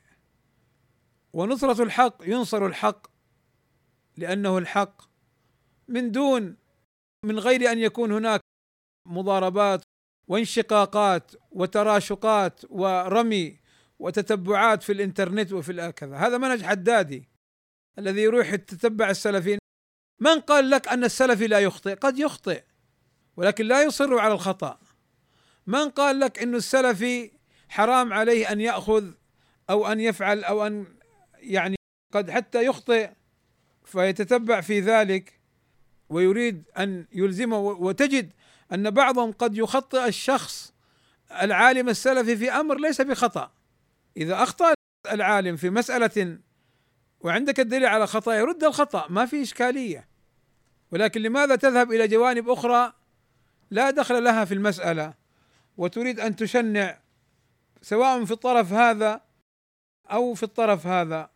ونصرة 1.33 1.83
الحق 1.83 2.17
ينصر 2.25 2.65
الحق 2.65 3.07
لأنه 4.17 4.57
الحق 4.57 5.01
من 5.87 6.11
دون 6.11 6.57
من 7.25 7.39
غير 7.39 7.71
أن 7.71 7.79
يكون 7.79 8.11
هناك 8.11 8.41
مضاربات 9.05 9.81
وانشقاقات 10.27 11.31
وتراشقات 11.51 12.61
ورمي 12.69 13.59
وتتبعات 13.99 14.83
في 14.83 14.91
الإنترنت 14.91 15.53
وفي 15.53 15.91
كذا 15.91 16.17
هذا 16.17 16.37
منهج 16.37 16.63
حدادي 16.63 17.29
الذي 17.99 18.21
يروح 18.21 18.53
يتتبع 18.53 19.09
السلفيين. 19.09 19.59
من 20.19 20.39
قال 20.39 20.69
لك 20.69 20.87
أن 20.87 21.03
السلفي 21.03 21.47
لا 21.47 21.59
يخطئ؟ 21.59 21.93
قد 21.93 22.19
يخطئ 22.19 22.63
ولكن 23.37 23.65
لا 23.65 23.83
يصر 23.83 24.19
على 24.19 24.33
الخطأ. 24.33 24.79
من 25.67 25.89
قال 25.89 26.19
لك 26.19 26.39
انه 26.39 26.57
السلفي 26.57 27.31
حرام 27.69 28.13
عليه 28.13 28.51
أن 28.51 28.61
يأخذ 28.61 29.11
أو 29.69 29.87
أن 29.87 29.99
يفعل 29.99 30.43
أو 30.43 30.67
أن 30.67 30.85
يعني 31.43 31.75
قد 32.13 32.31
حتى 32.31 32.65
يخطئ 32.65 33.09
فيتتبع 33.85 34.61
في 34.61 34.79
ذلك 34.79 35.39
ويريد 36.09 36.63
أن 36.77 37.05
يلزمه 37.13 37.57
وتجد 37.59 38.31
أن 38.73 38.89
بعضهم 38.89 39.31
قد 39.31 39.57
يخطئ 39.57 40.07
الشخص 40.07 40.73
العالم 41.41 41.89
السلفي 41.89 42.37
في 42.37 42.51
أمر 42.51 42.79
ليس 42.79 43.01
بخطأ. 43.01 43.51
إذا 44.17 44.43
أخطأ 44.43 44.73
العالم 45.11 45.55
في 45.55 45.69
مسألة 45.69 46.37
وعندك 47.19 47.59
الدليل 47.59 47.85
على 47.85 48.07
خطأ 48.07 48.33
يرد 48.33 48.63
الخطأ 48.63 49.05
ما 49.09 49.25
في 49.25 49.41
إشكالية. 49.41 50.07
ولكن 50.91 51.21
لماذا 51.21 51.55
تذهب 51.55 51.91
إلى 51.91 52.07
جوانب 52.07 52.49
أخرى 52.49 52.93
لا 53.71 53.89
دخل 53.89 54.23
لها 54.23 54.45
في 54.45 54.53
المسألة 54.53 55.13
وتريد 55.77 56.19
أن 56.19 56.35
تشنع 56.35 56.99
سواء 57.81 58.25
في 58.25 58.31
الطرف 58.31 58.73
هذا 58.73 59.21
أو 60.11 60.33
في 60.33 60.43
الطرف 60.43 60.87
هذا. 60.87 61.29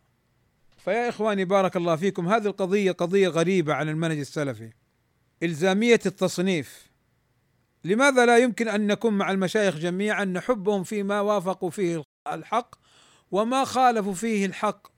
فيا 0.78 1.08
إخواني 1.08 1.44
بارك 1.44 1.76
الله 1.76 1.96
فيكم 1.96 2.28
هذه 2.28 2.46
القضية 2.46 2.92
قضية 2.92 3.28
غريبة 3.28 3.74
عن 3.74 3.88
المنهج 3.88 4.18
السلفي. 4.18 4.72
إلزامية 5.42 6.00
التصنيف. 6.06 6.88
لماذا 7.84 8.26
لا 8.26 8.38
يمكن 8.38 8.68
أن 8.68 8.86
نكون 8.86 9.18
مع 9.18 9.30
المشايخ 9.30 9.76
جميعا 9.76 10.24
نحبهم 10.24 10.84
فيما 10.84 11.20
وافقوا 11.20 11.70
فيه 11.70 12.02
الحق 12.32 12.74
وما 13.30 13.64
خالفوا 13.64 14.14
فيه 14.14 14.46
الحق 14.46 14.88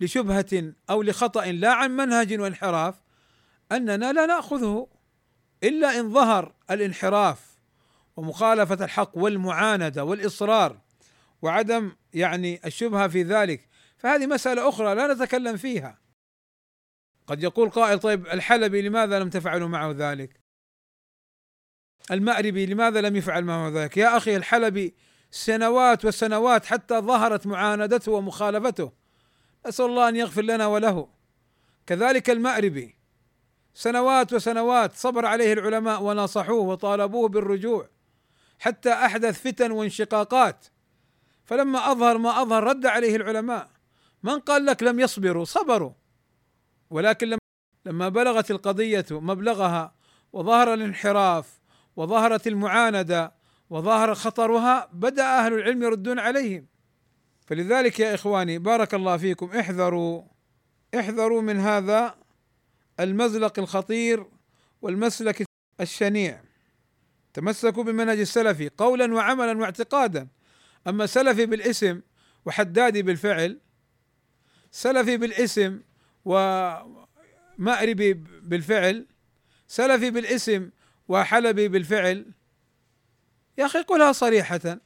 لشبهة 0.00 0.72
أو 0.90 1.02
لخطأ 1.02 1.46
لا 1.46 1.72
عن 1.72 1.90
منهج 1.90 2.40
وانحراف؟ 2.40 2.94
أننا 3.72 4.12
لا 4.12 4.26
نأخذه 4.26 4.86
إلا 5.62 6.00
إن 6.00 6.12
ظهر 6.12 6.54
الانحراف 6.70 7.56
ومخالفة 8.16 8.84
الحق 8.84 9.10
والمعاندة 9.14 10.04
والإصرار 10.04 10.78
وعدم 11.42 11.92
يعني 12.14 12.60
الشبهة 12.64 13.08
في 13.08 13.22
ذلك. 13.22 13.68
فهذه 13.98 14.26
مسألة 14.26 14.68
أخرى 14.68 14.94
لا 14.94 15.14
نتكلم 15.14 15.56
فيها. 15.56 15.98
قد 17.26 17.42
يقول 17.42 17.70
قائل 17.70 17.98
طيب 17.98 18.26
الحلبي 18.26 18.82
لماذا 18.82 19.18
لم 19.18 19.30
تفعلوا 19.30 19.68
معه 19.68 19.94
ذلك؟ 19.96 20.40
المأربي 22.10 22.66
لماذا 22.66 23.00
لم 23.00 23.16
يفعل 23.16 23.44
معه 23.44 23.68
ذلك؟ 23.68 23.96
يا 23.96 24.16
أخي 24.16 24.36
الحلبي 24.36 24.94
سنوات 25.30 26.04
وسنوات 26.04 26.66
حتى 26.66 26.98
ظهرت 26.98 27.46
معاندته 27.46 28.12
ومخالفته. 28.12 28.92
اسال 29.66 29.86
الله 29.86 30.08
أن 30.08 30.16
يغفر 30.16 30.42
لنا 30.42 30.66
وله. 30.66 31.08
كذلك 31.86 32.30
المأربي 32.30 32.96
سنوات 33.74 34.32
وسنوات 34.32 34.92
صبر 34.94 35.26
عليه 35.26 35.52
العلماء 35.52 36.02
وناصحوه 36.02 36.60
وطالبوه 36.60 37.28
بالرجوع 37.28 37.88
حتى 38.58 38.92
أحدث 38.92 39.42
فتن 39.42 39.70
وانشقاقات. 39.70 40.66
فلما 41.46 41.92
أظهر 41.92 42.18
ما 42.18 42.42
أظهر 42.42 42.64
رد 42.64 42.86
عليه 42.86 43.16
العلماء. 43.16 43.70
من 44.22 44.38
قال 44.38 44.66
لك 44.66 44.82
لم 44.82 45.00
يصبروا؟ 45.00 45.44
صبروا. 45.44 45.92
ولكن 46.90 47.38
لما 47.86 48.08
بلغت 48.08 48.50
القضية 48.50 49.06
مبلغها 49.10 49.94
وظهر 50.32 50.74
الانحراف 50.74 51.60
وظهرت 51.96 52.46
المعاندة 52.46 53.32
وظهر 53.70 54.14
خطرها 54.14 54.88
بدأ 54.92 55.24
أهل 55.24 55.52
العلم 55.52 55.82
يردون 55.82 56.18
عليهم. 56.18 56.66
فلذلك 57.46 58.00
يا 58.00 58.14
إخواني 58.14 58.58
بارك 58.58 58.94
الله 58.94 59.16
فيكم 59.16 59.50
احذروا. 59.50 60.22
احذروا 60.98 61.42
من 61.42 61.60
هذا 61.60 62.14
المزلق 63.00 63.58
الخطير 63.58 64.26
والمسلك 64.82 65.44
الشنيع. 65.80 66.40
تمسكوا 67.34 67.84
بمنهج 67.84 68.18
السلفي 68.20 68.68
قولا 68.68 69.14
وعملا 69.14 69.58
واعتقادا. 69.58 70.28
أما 70.88 71.06
سلفي 71.06 71.46
بالاسم 71.46 72.00
وحدادي 72.44 73.02
بالفعل 73.02 73.60
سلفي 74.70 75.16
بالاسم 75.16 75.80
ومأربي 76.24 78.12
بالفعل 78.42 79.06
سلفي 79.68 80.10
بالاسم 80.10 80.70
وحلبي 81.08 81.68
بالفعل. 81.68 82.26
يا 83.58 83.66
أخي 83.66 83.82
قلها 83.82 84.12
صريحة. 84.12 84.78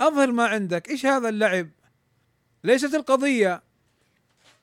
أظهر 0.00 0.32
ما 0.32 0.46
عندك. 0.46 0.88
إيش 0.88 1.06
هذا 1.06 1.28
اللعب؟ 1.28 1.70
ليست 2.64 2.94
القضية 2.94 3.62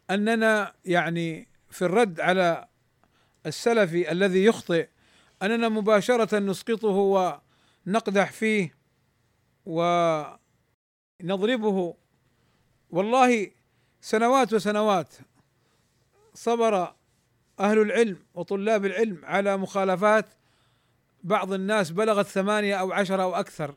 أننا 0.09 0.73
يعني 0.85 1.47
في 1.69 1.81
الرد 1.81 2.19
على 2.19 2.67
السلفي 3.45 4.11
الذي 4.11 4.45
يخطئ 4.45 4.87
أننا 5.41 5.69
مباشرة 5.69 6.39
نسقطه 6.39 7.41
ونقدح 7.87 8.31
فيه. 8.31 8.80
ونضربه. 9.65 10.37
والله 12.89 13.51
سنوات 14.01 14.53
وسنوات 14.53 15.13
صبر 16.33 16.93
أهل 17.59 17.81
العلم 17.81 18.17
وطلاب 18.33 18.85
العلم 18.85 19.21
على 19.23 19.57
مخالفات 19.57 20.25
بعض 21.23 21.53
الناس 21.53 21.91
بلغت 21.91 22.25
ثمانية 22.25 22.75
أو 22.75 22.91
عشره 22.91 23.23
أو 23.23 23.35
أكثر 23.35 23.75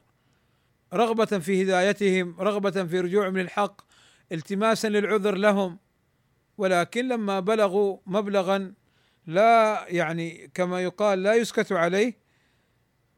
رغبة 0.94 1.38
في 1.38 1.62
هدايتهم 1.62 2.40
رغبة 2.40 2.84
في 2.84 3.00
رجوعهم 3.00 3.38
للحق 3.38 3.80
التماسا 4.32 4.88
للعذر 4.88 5.34
لهم. 5.34 5.78
ولكن 6.58 7.08
لما 7.08 7.40
بلغوا 7.40 7.98
مبلغا 8.06 8.74
لا 9.26 9.84
يعني 9.88 10.50
كما 10.54 10.82
يقال 10.82 11.22
لا 11.22 11.34
يسكت 11.34 11.72
عليه 11.72 12.14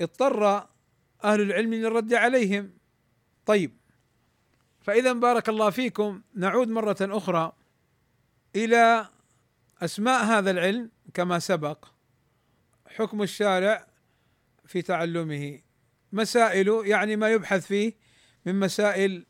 اضطر 0.00 0.66
أهل 1.24 1.40
العلم 1.40 1.74
للرد 1.74 2.14
عليهم. 2.14 2.70
طيب. 3.46 3.76
فاذا 4.80 5.12
بارك 5.12 5.48
الله 5.48 5.70
فيكم. 5.70 6.22
نعود 6.34 6.68
مرة 6.68 6.96
أخرى 7.00 7.52
إلى 8.56 9.08
أسماء 9.82 10.24
هذا 10.24 10.50
العلم 10.50 10.90
كما 11.14 11.38
سبق. 11.38 11.84
حكم 12.86 13.22
الشارع 13.22 13.86
في 14.66 14.82
تعلمه. 14.82 15.58
مسائل 16.12 16.82
يعني 16.84 17.16
ما 17.16 17.30
يبحث 17.30 17.66
فيه 17.66 17.92
من 18.46 18.60
مسائل 18.60 19.26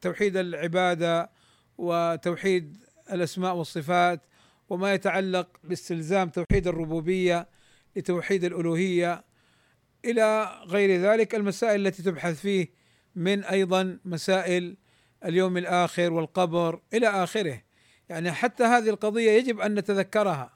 توحيد 0.00 0.36
العبادة 0.36 1.30
وتوحيد 1.78 2.76
الأسماء 3.12 3.54
والصفات 3.54 4.20
وما 4.68 4.94
يتعلق 4.94 5.48
باستلزام 5.64 6.28
توحيد 6.28 6.66
الربوبية 6.66 7.48
لتوحيد 7.96 8.44
الألوهية 8.44 9.24
إلى 10.04 10.58
غير 10.66 11.00
ذلك 11.00 11.34
المسائل 11.34 11.86
التي 11.86 12.02
تبحث 12.02 12.40
فيه 12.40 12.72
من 13.16 13.44
أيضا 13.44 13.98
مسائل 14.04 14.76
اليوم 15.24 15.56
الآخر 15.56 16.12
والقبر 16.12 16.80
إلى 16.94 17.08
آخره. 17.08 17.62
يعني 18.08 18.32
حتى 18.32 18.64
هذه 18.64 18.88
القضية 18.88 19.30
يجب 19.30 19.60
أن 19.60 19.74
نتذكرها. 19.74 20.52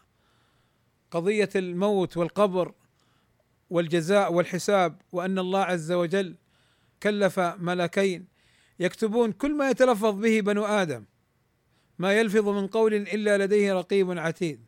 قضية 1.10 1.48
الموت 1.56 2.16
والقبر 2.16 2.72
والجزاء 3.70 4.32
والحساب 4.32 5.02
وأن 5.12 5.38
الله 5.38 5.60
عز 5.60 5.92
وجل 5.92 6.36
كلف 7.02 7.38
ملكين 7.40 8.26
يكتبون 8.80 9.32
كل 9.32 9.54
ما 9.54 9.70
يتلفظ 9.70 10.14
به 10.20 10.40
بنو 10.40 10.64
آدم 10.64 11.04
ما 11.98 12.12
يلفظ 12.12 12.48
من 12.48 12.66
قول 12.66 12.94
إلا 12.94 13.38
لديه 13.38 13.74
رقيب 13.74 14.18
عتيد. 14.18 14.66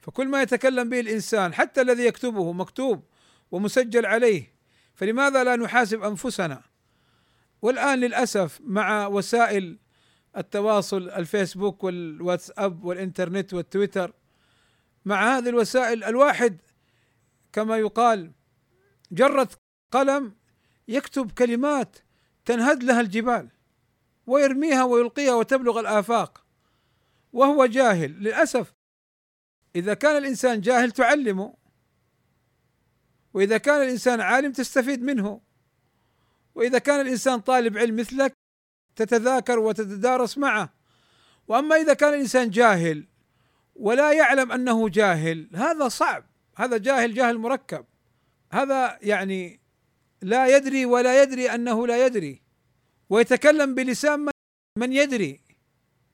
فكل 0.00 0.28
ما 0.28 0.42
يتكلم 0.42 0.88
به 0.88 1.00
الإنسان 1.00 1.54
حتى 1.54 1.80
الذي 1.80 2.06
يكتبه 2.06 2.52
مكتوب 2.52 3.02
ومسجل 3.50 4.06
عليه. 4.06 4.56
فلماذا 4.94 5.44
لا 5.44 5.56
نحاسب 5.56 6.02
أنفسنا؟ 6.02 6.62
والآن 7.62 8.00
للأسف 8.00 8.60
مع 8.60 9.06
وسائل 9.06 9.78
التواصل 10.36 11.10
الفيسبوك 11.10 11.84
والواتساب 11.84 12.84
والإنترنت 12.84 13.54
والتويتر 13.54 14.12
مع 15.04 15.36
هذه 15.36 15.48
الوسائل 15.48 16.04
الواحد 16.04 16.60
كما 17.52 17.76
يقال 17.76 18.32
جرة 19.12 19.48
قلم 19.92 20.34
يكتب 20.88 21.30
كلمات 21.30 21.96
تنهد 22.44 22.82
لها 22.82 23.00
الجبال 23.00 23.48
ويرميها 24.26 24.84
ويلقيها 24.84 25.34
وتبلغ 25.34 25.80
الآفاق. 25.80 26.44
وهو 27.32 27.66
جاهل. 27.66 28.10
للأسف 28.10 28.72
إذا 29.76 29.94
كان 29.94 30.16
الإنسان 30.16 30.60
جاهل 30.60 30.90
تعلمه. 30.90 31.54
وإذا 33.36 33.58
كان 33.58 33.82
الإنسان 33.82 34.20
عالم 34.20 34.52
تستفيد 34.52 35.02
منه. 35.02 35.40
وإذا 36.54 36.78
كان 36.78 37.00
الإنسان 37.00 37.40
طالب 37.40 37.78
علم 37.78 37.96
مثلك 37.96 38.32
تتذاكر 38.96 39.58
وتتدارس 39.58 40.38
معه. 40.38 40.72
وأما 41.48 41.76
إذا 41.76 41.94
كان 41.94 42.14
الإنسان 42.14 42.50
جاهل 42.50 43.06
ولا 43.74 44.12
يعلم 44.12 44.52
أنه 44.52 44.88
جاهل 44.88 45.48
هذا 45.54 45.88
صعب. 45.88 46.24
هذا 46.56 46.76
جاهل 46.76 47.14
جاهل 47.14 47.38
مركب. 47.38 47.84
هذا 48.52 48.98
يعني 49.02 49.60
لا 50.22 50.56
يدري 50.56 50.84
ولا 50.84 51.22
يدري 51.22 51.54
أنه 51.54 51.86
لا 51.86 52.06
يدري. 52.06 52.42
ويتكلم 53.10 53.74
بلسان 53.74 54.28
من 54.78 54.92
يدري. 54.92 55.40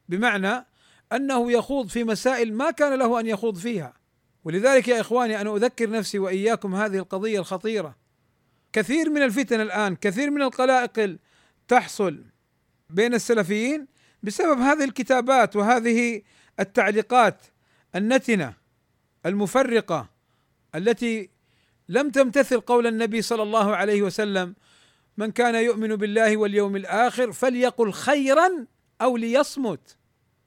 بمعنى 0.09 0.67
أنه 1.13 1.53
يخوض 1.53 1.89
في 1.89 2.05
مسائل 2.05 2.55
ما 2.55 2.71
كان 2.71 2.99
له 2.99 3.21
أن 3.21 3.27
يخوض 3.27 3.57
فيها. 3.57 4.02
ولذلك 4.45 4.89
يا 4.89 5.01
إخواني 5.01 5.41
أنا 5.41 5.57
أذكر 5.57 5.91
نفسي 5.91 6.19
وإياكم 6.19 6.75
هذه 6.75 6.97
القضية 6.97 7.39
الخطيرة. 7.39 7.97
كثير 8.73 9.11
من 9.11 9.23
الفتن 9.23 9.61
الآن 9.61 9.97
كثير 9.97 10.31
من 10.31 10.43
القلائق 10.43 11.17
تحصل 11.69 12.25
بين 12.91 13.15
السلفيين 13.15 13.87
بسبب 14.23 14.59
هذه 14.59 14.85
الكتابات 14.85 15.57
وهذه 15.57 16.23
التعليقات 16.61 17.37
النتنة 17.95 18.55
المفرقة 19.27 20.09
التي 20.75 21.31
لم 21.89 22.11
تمتثل 22.11 22.61
قول 22.61 22.87
النبي 22.87 23.23
صلى 23.23 23.43
الله 23.43 23.77
عليه 23.77 24.03
وسلم 24.03 24.55
من 25.17 25.31
كان 25.31 25.55
يؤمن 25.55 25.97
بالله 25.97 26.37
واليوم 26.37 26.77
الآخر 26.77 27.33
فليقل 27.33 27.93
خيرا 27.93 28.67
أو 29.01 29.17
ليصمت. 29.17 29.97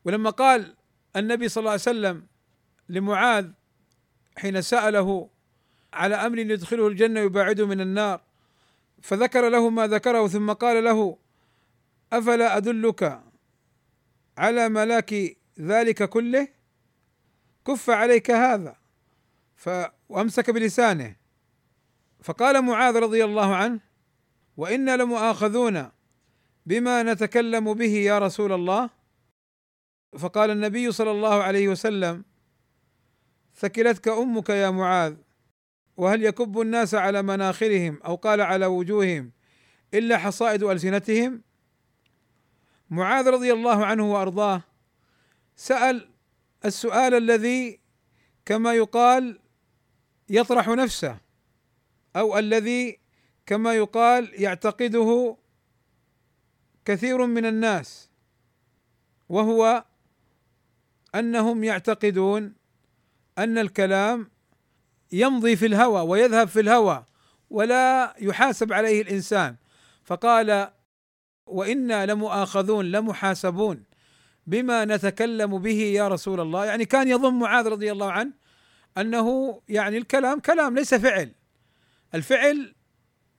ولما 0.05 0.29
قال 0.29 0.75
النبي 1.15 1.49
صلى 1.49 1.61
الله 1.61 1.71
عليه 1.71 1.81
وسلم 1.81 2.25
لمعاذ 2.89 3.47
حين 4.37 4.61
سأله 4.61 5.29
على 5.93 6.15
أمر 6.15 6.37
يدخله 6.39 6.87
الجنة 6.87 7.19
يباعده 7.19 7.65
من 7.67 7.81
النار 7.81 8.21
فذكر 9.01 9.49
له 9.49 9.69
ما 9.69 9.87
ذكره 9.87 10.27
ثم 10.27 10.51
قال 10.53 10.83
له 10.83 11.17
أفلا 12.13 12.57
أدلك 12.57 13.21
على 14.37 14.69
ملاك 14.69 15.37
ذلك 15.59 16.09
كله؟ 16.09 16.47
كف 17.67 17.89
عليك 17.89 18.31
هذا 18.31 18.75
وامسك 20.09 20.49
بلسانه. 20.49 21.15
فقال 22.23 22.61
معاذ 22.61 22.95
رضي 22.95 23.25
الله 23.25 23.55
عنه 23.55 23.79
وإنا 24.57 24.97
لمؤاخذون 24.97 25.91
بما 26.65 27.03
نتكلم 27.03 27.73
به 27.73 27.93
يا 27.93 28.19
رسول 28.19 28.51
الله؟ 28.51 28.89
فقال 30.17 30.49
النبي 30.49 30.91
صلى 30.91 31.11
الله 31.11 31.43
عليه 31.43 31.67
وسلم 31.67 32.25
ثكلتك 33.55 34.07
أمك 34.07 34.49
يا 34.49 34.69
معاذ 34.69 35.15
وهل 35.97 36.23
يكب 36.23 36.61
الناس 36.61 36.95
على 36.95 37.21
مناخرهم 37.21 37.99
أو 38.05 38.15
قال 38.15 38.41
على 38.41 38.65
وجوههم 38.65 39.31
إلا 39.93 40.17
حصائد 40.17 40.63
ألسنتهم؟ 40.63 41.41
معاذ 42.89 43.27
رضي 43.27 43.53
الله 43.53 43.85
عنه 43.85 44.13
وأرضاه 44.13 44.61
سأل 45.55 46.09
السؤال 46.65 47.13
الذي 47.13 47.79
كما 48.45 48.73
يقال 48.73 49.39
يطرح 50.29 50.67
نفسه 50.67 51.17
أو 52.15 52.37
الذي 52.37 52.99
كما 53.45 53.73
يقال 53.73 54.31
يعتقده 54.41 55.37
كثير 56.85 57.25
من 57.25 57.45
الناس 57.45 58.09
وهو 59.29 59.85
أنهم 61.15 61.63
يعتقدون 61.63 62.53
أن 63.37 63.57
الكلام 63.57 64.29
يمضي 65.11 65.55
في 65.55 65.65
الهوى 65.65 66.01
ويذهب 66.01 66.47
في 66.47 66.59
الهوى 66.59 67.05
ولا 67.49 68.15
يحاسب 68.19 68.73
عليه 68.73 69.01
الإنسان. 69.01 69.55
فقال 70.03 70.69
وإنا 71.45 72.05
لمؤاخذون 72.05 72.85
لمحاسبون 72.85 73.83
بما 74.47 74.85
نتكلم 74.85 75.57
به 75.57 75.81
يا 75.81 76.07
رسول 76.07 76.39
الله. 76.39 76.65
يعني 76.65 76.85
كان 76.85 77.07
يظن 77.07 77.39
معاذ 77.39 77.67
رضي 77.67 77.91
الله 77.91 78.11
عنه 78.11 78.31
أنه 78.97 79.61
يعني 79.69 79.97
الكلام 79.97 80.39
كلام 80.39 80.75
ليس 80.75 80.93
فعل. 80.93 81.31
الفعل 82.15 82.75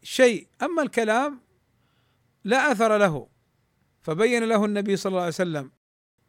شيء 0.02 0.46
أما 0.62 0.82
الكلام 0.82 1.40
لا 2.44 2.72
أثر 2.72 2.96
له. 2.98 3.28
فبين 4.02 4.44
له 4.44 4.64
النبي 4.64 4.96
صلى 4.96 5.10
الله 5.10 5.20
عليه 5.20 5.28
وسلم 5.28 5.70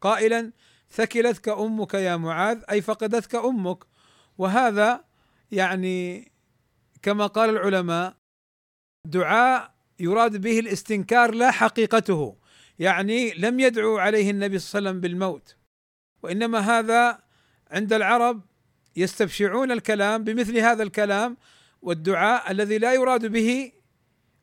قائلا 0.00 0.52
ثكلتك 0.90 1.48
أمك 1.48 1.94
يا 1.94 2.16
معاذ 2.16 2.62
أي 2.70 2.80
فقدتك 2.82 3.34
أمك 3.34 3.84
وهذا 4.38 5.04
يعني 5.50 6.32
كما 7.02 7.26
قال 7.26 7.50
العلماء 7.50 8.16
دعاء 9.04 9.74
يراد 10.00 10.36
به 10.36 10.58
الاستنكار 10.58 11.34
لا 11.34 11.50
حقيقته. 11.50 12.36
يعني 12.78 13.30
لم 13.34 13.60
يدعو 13.60 13.98
عليه 13.98 14.30
النبي 14.30 14.58
صلى 14.58 14.78
الله 14.78 14.90
عليه 14.90 14.98
وسلم 14.98 15.00
بالموت. 15.00 15.56
وإنما 16.22 16.58
هذا 16.58 17.18
عند 17.70 17.92
العرب 17.92 18.40
يستبشعون 18.96 19.72
الكلام 19.72 20.24
بمثل 20.24 20.58
هذا 20.58 20.82
الكلام 20.82 21.36
والدعاء 21.82 22.50
الذي 22.50 22.78
لا 22.78 22.94
يراد 22.94 23.26
به 23.26 23.72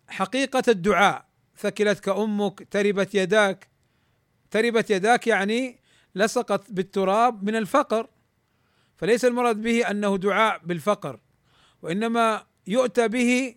حقيقة 0.08 0.64
الدعاء. 0.68 1.26
ثكلتك 1.58 2.10
أمك 2.10 2.68
تربت 2.72 3.16
يداك. 3.16 3.68
تربت 4.52 4.90
يداك 4.90 5.28
يعني 5.28 5.80
لصقت 6.16 6.72
بالتراب 6.72 7.44
من 7.44 7.56
الفقر 7.56 8.10
فليس 8.96 9.26
المراد 9.26 9.62
به 9.62 9.92
أنه 9.92 10.18
دعاء 10.18 10.62
بالفقر 10.66 11.20
وإنما 11.82 12.46
يؤتى 12.68 13.08
به 13.08 13.56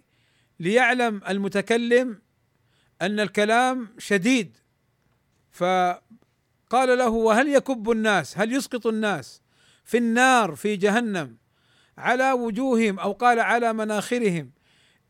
ليعلم 0.60 1.20
المتكلم 1.28 2.22
أن 3.02 3.20
الكلام 3.20 3.88
شديد. 3.98 4.56
فقال 5.50 6.98
له 6.98 7.08
وهل 7.08 7.48
يكب 7.48 7.90
الناس 7.90 8.38
هل 8.38 8.52
يسقط 8.52 8.86
الناس 8.86 9.42
في 9.84 9.98
النار 9.98 10.54
في 10.54 10.76
جهنم 10.76 11.36
على 11.98 12.32
وجوههم 12.32 12.98
أو 12.98 13.12
قال 13.12 13.40
على 13.40 13.72
مناخرهم 13.72 14.50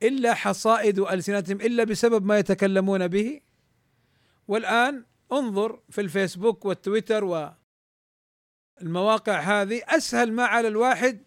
إلا 0.02 0.34
حصائد 0.34 0.98
ألسنتهم 0.98 1.61
إلا 1.61 1.84
بسبب 1.84 2.26
ما 2.26 2.38
يتكلمون 2.38 3.08
به؟ 3.08 3.40
والآن 4.48 5.04
انظر 5.32 5.80
في 5.90 6.00
الفيسبوك 6.00 6.64
والتويتر 6.64 7.54
المواقع 8.82 9.40
هذه 9.40 9.82
أسهل 9.88 10.32
ما 10.32 10.44
على 10.44 10.68
الواحد 10.68 11.22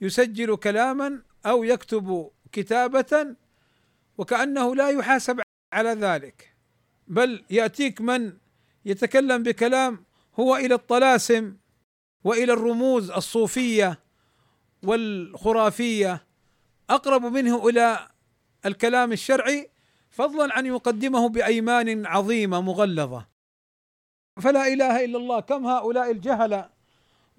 يسجل 0.00 0.56
كلاما 0.56 1.22
أو 1.46 1.64
يكتب 1.64 2.30
كتابة 2.52 3.36
وكأنه 4.18 4.74
لا 4.74 4.90
يحاسب 4.90 5.40
على 5.72 5.90
ذلك. 5.90 6.54
بل 7.08 7.44
يأتيك 7.50 8.00
من 8.00 8.32
يتكلم 8.84 9.42
بكلام 9.42 10.04
هو 10.40 10.56
إلى 10.56 10.74
الطلاسم 10.74 11.56
وإلى 12.24 12.52
الرموز 12.52 13.10
الصوفية 13.10 14.00
والخرافية. 14.82 16.26
أقرب 16.90 17.22
منه 17.22 17.68
إلى 17.68 18.08
الكلام 18.66 19.12
الشرعي 19.12 19.70
فضلا 20.10 20.54
عن 20.54 20.66
يقدمه 20.66 21.28
بأيمان 21.28 22.06
عظيمة 22.06 22.60
مغلظة. 22.60 23.33
فلا 24.42 24.66
إله 24.66 25.04
إلا 25.04 25.18
الله. 25.18 25.40
كم 25.40 25.66
هؤلاء 25.66 26.10
الجهله 26.10 26.70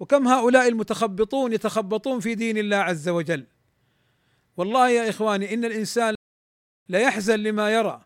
وكم 0.00 0.28
هؤلاء 0.28 0.68
المتخبطون 0.68 1.52
يتخبطون 1.52 2.20
في 2.20 2.34
دين 2.34 2.58
الله 2.58 2.76
عز 2.76 3.08
وجل. 3.08 3.46
والله 4.56 4.88
يا 4.88 5.10
إخواني 5.10 5.54
إن 5.54 5.64
الإنسان 5.64 6.14
لا 6.88 6.98
يحزن 6.98 7.34
لما 7.34 7.70
يرى 7.70 8.04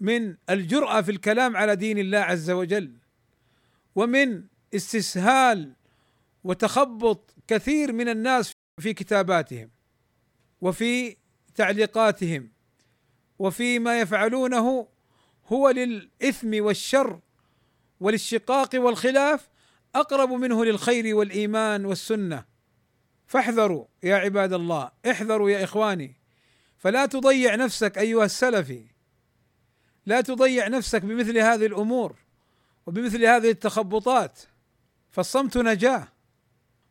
من 0.00 0.36
الجرأة 0.50 1.00
في 1.00 1.10
الكلام 1.10 1.56
على 1.56 1.76
دين 1.76 1.98
الله 1.98 2.18
عز 2.18 2.50
وجل 2.50 2.92
ومن 3.94 4.44
استسهال 4.74 5.72
وتخبط 6.44 7.34
كثير 7.48 7.92
من 7.92 8.08
الناس 8.08 8.52
في 8.80 8.94
كتاباتهم 8.94 9.70
وفي 10.60 11.16
تعليقاتهم 11.54 12.50
وفي 13.38 13.78
ما 13.78 14.00
يفعلونه 14.00 14.88
هو 15.46 15.70
للإثم 15.70 16.64
والشر 16.64 17.20
وللشقاق 18.00 18.70
والخلاف 18.74 19.48
أقرب 19.94 20.32
منه 20.32 20.64
للخير 20.64 21.16
والإيمان 21.16 21.84
والسنة. 21.84 22.44
فاحذروا 23.26 23.84
يا 24.02 24.16
عباد 24.16 24.52
الله 24.52 24.90
احذروا 25.10 25.50
يا 25.50 25.64
إخواني. 25.64 26.14
فلا 26.78 27.06
تضيع 27.06 27.54
نفسك 27.54 27.98
أيها 27.98 28.24
السلفي 28.24 28.84
لا 30.06 30.20
تضيع 30.20 30.68
نفسك 30.68 31.02
بمثل 31.02 31.38
هذه 31.38 31.66
الأمور 31.66 32.16
وبمثل 32.86 33.24
هذه 33.24 33.50
التخبطات. 33.50 34.40
فالصمت 35.10 35.56
نجاة 35.56 36.08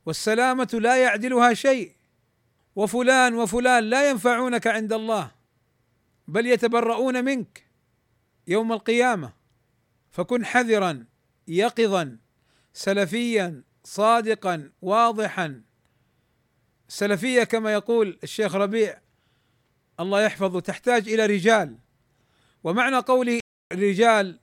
والسلامة 0.05 0.69
لا 0.73 0.97
يعدلها 0.97 1.53
شيء. 1.53 1.91
وفلان 2.75 3.35
وفلان 3.35 3.83
لا 3.83 4.09
ينفعونك 4.09 4.67
عند 4.67 4.93
الله 4.93 5.31
بل 6.27 6.47
يتبرؤون 6.47 7.25
منك 7.25 7.63
يوم 8.47 8.73
القيامة. 8.73 9.44
فكن 10.15 10.45
حذرا 10.45 11.05
يقظا 11.47 12.17
سلفيا 12.73 13.63
صادقا 13.83 14.71
واضحا. 14.81 15.61
السلفيه 16.89 17.43
كما 17.43 17.73
يقول 17.73 18.19
الشيخ 18.23 18.55
ربيع 18.55 19.01
الله 19.99 20.21
يحفظه 20.21 20.59
تحتاج 20.59 21.09
إلى 21.09 21.25
رجال. 21.25 21.77
ومعنى 22.63 22.95
قوله 22.97 23.39
رجال 23.73 24.39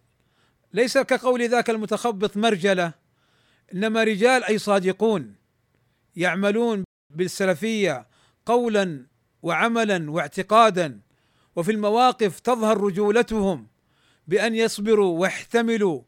ليس 0.72 0.98
كقول 0.98 1.48
ذاك 1.48 1.70
المتخبط 1.70 2.36
مرجلة 2.36 2.92
إنما 3.74 4.04
رجال 4.04 4.44
أي 4.44 4.58
صادقون 4.58 5.34
يعملون 6.16 6.84
بالسلفية 7.10 8.06
قولا 8.46 9.06
وعملا 9.42 10.10
واعتقادا. 10.10 11.00
وفي 11.56 11.72
المواقف 11.72 12.40
تظهر 12.40 12.80
رجولتهم. 12.80 13.71
بأن 14.28 14.54
يصبروا 14.54 15.20
ويحتملوا 15.20 16.02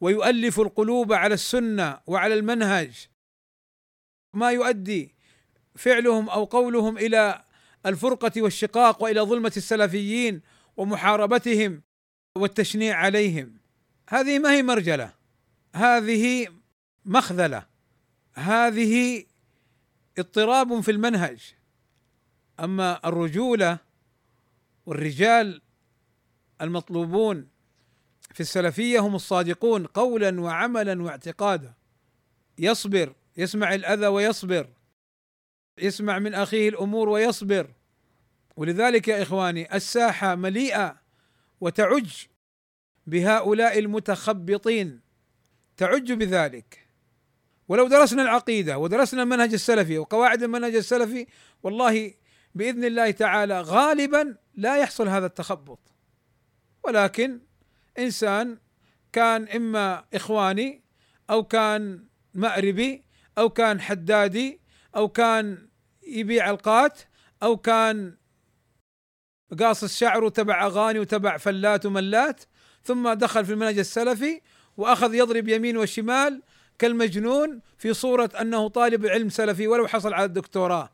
ويؤلفوا 0.00 0.64
القلوب 0.64 1.12
على 1.12 1.34
السنة 1.34 2.00
وعلى 2.06 2.34
المنهج. 2.34 3.08
ما 4.34 4.50
يؤدي 4.50 5.14
فعلهم 5.76 6.28
أو 6.28 6.44
قولهم 6.44 6.98
إلى 6.98 7.44
الفرقة 7.86 8.42
والشقاق 8.42 9.02
وإلى 9.02 9.20
ظلمة 9.20 9.52
السلفيين 9.56 10.42
ومحاربتهم 10.76 11.82
والتشنيع 12.36 12.96
عليهم. 12.96 13.58
هذه 14.08 14.38
ما 14.38 14.52
هي 14.52 14.62
مرجلة؟ 14.62 15.12
هذه 15.74 16.48
مخذلة. 17.04 17.66
هذه 18.34 19.24
اضطراب 20.18 20.80
في 20.80 20.90
المنهج. 20.90 21.54
أما 22.60 23.08
الرجولة 23.08 23.78
والرجال 24.86 25.62
المطلوبون 26.60 27.48
في 28.34 28.40
السلفية 28.40 29.00
هم 29.00 29.14
الصادقون 29.14 29.86
قولا 29.86 30.40
وعملا 30.40 31.02
واعتقادا. 31.02 31.74
يصبر 32.58 33.14
يسمع 33.36 33.74
الأذى 33.74 34.06
ويصبر. 34.06 34.68
يسمع 35.78 36.18
من 36.18 36.34
أخيه 36.34 36.68
الأمور 36.68 37.08
ويصبر. 37.08 37.70
ولذلك 38.56 39.08
يا 39.08 39.22
إخواني 39.22 39.76
الساحة 39.76 40.34
مليئة 40.34 40.96
وتعج 41.60 42.10
بهؤلاء 43.06 43.78
المتخبطين. 43.78 45.00
تعج 45.76 46.12
بذلك. 46.12 46.88
ولو 47.68 47.88
درسنا 47.88 48.22
العقيدة 48.22 48.78
ودرسنا 48.78 49.22
المنهج 49.22 49.52
السلفي 49.52 49.98
وقواعد 49.98 50.42
المنهج 50.42 50.74
السلفي 50.74 51.26
والله 51.62 52.14
بإذن 52.54 52.84
الله 52.84 53.10
تعالى 53.10 53.60
غالبا 53.60 54.36
لا 54.54 54.78
يحصل 54.78 55.08
هذا 55.08 55.26
التخبط. 55.26 55.78
ولكن 56.84 57.40
إنسان 57.98 58.58
كان 59.12 59.48
إما 59.48 60.04
إخواني 60.14 60.82
أو 61.30 61.44
كان 61.44 62.04
مأربي 62.34 63.04
أو 63.38 63.50
كان 63.50 63.80
حدادي 63.80 64.60
أو 64.96 65.08
كان 65.08 65.68
يبيع 66.02 66.50
القات 66.50 67.00
أو 67.42 67.56
كان 67.56 68.16
قاص 69.60 69.82
الشعر 69.82 70.24
وتبع 70.24 70.66
أغاني 70.66 70.98
وتبع 70.98 71.36
فلات 71.36 71.86
وملات 71.86 72.44
ثم 72.84 73.12
دخل 73.12 73.44
في 73.44 73.52
المنهج 73.52 73.78
السلفي 73.78 74.40
وأخذ 74.76 75.14
يضرب 75.14 75.48
يمين 75.48 75.76
وشمال 75.76 76.42
كالمجنون 76.78 77.60
في 77.78 77.94
صورة 77.94 78.30
أنه 78.40 78.68
طالب 78.68 79.06
علم 79.06 79.28
سلفي 79.28 79.68
ولو 79.68 79.86
حصل 79.86 80.14
على 80.14 80.24
الدكتوراه. 80.24 80.90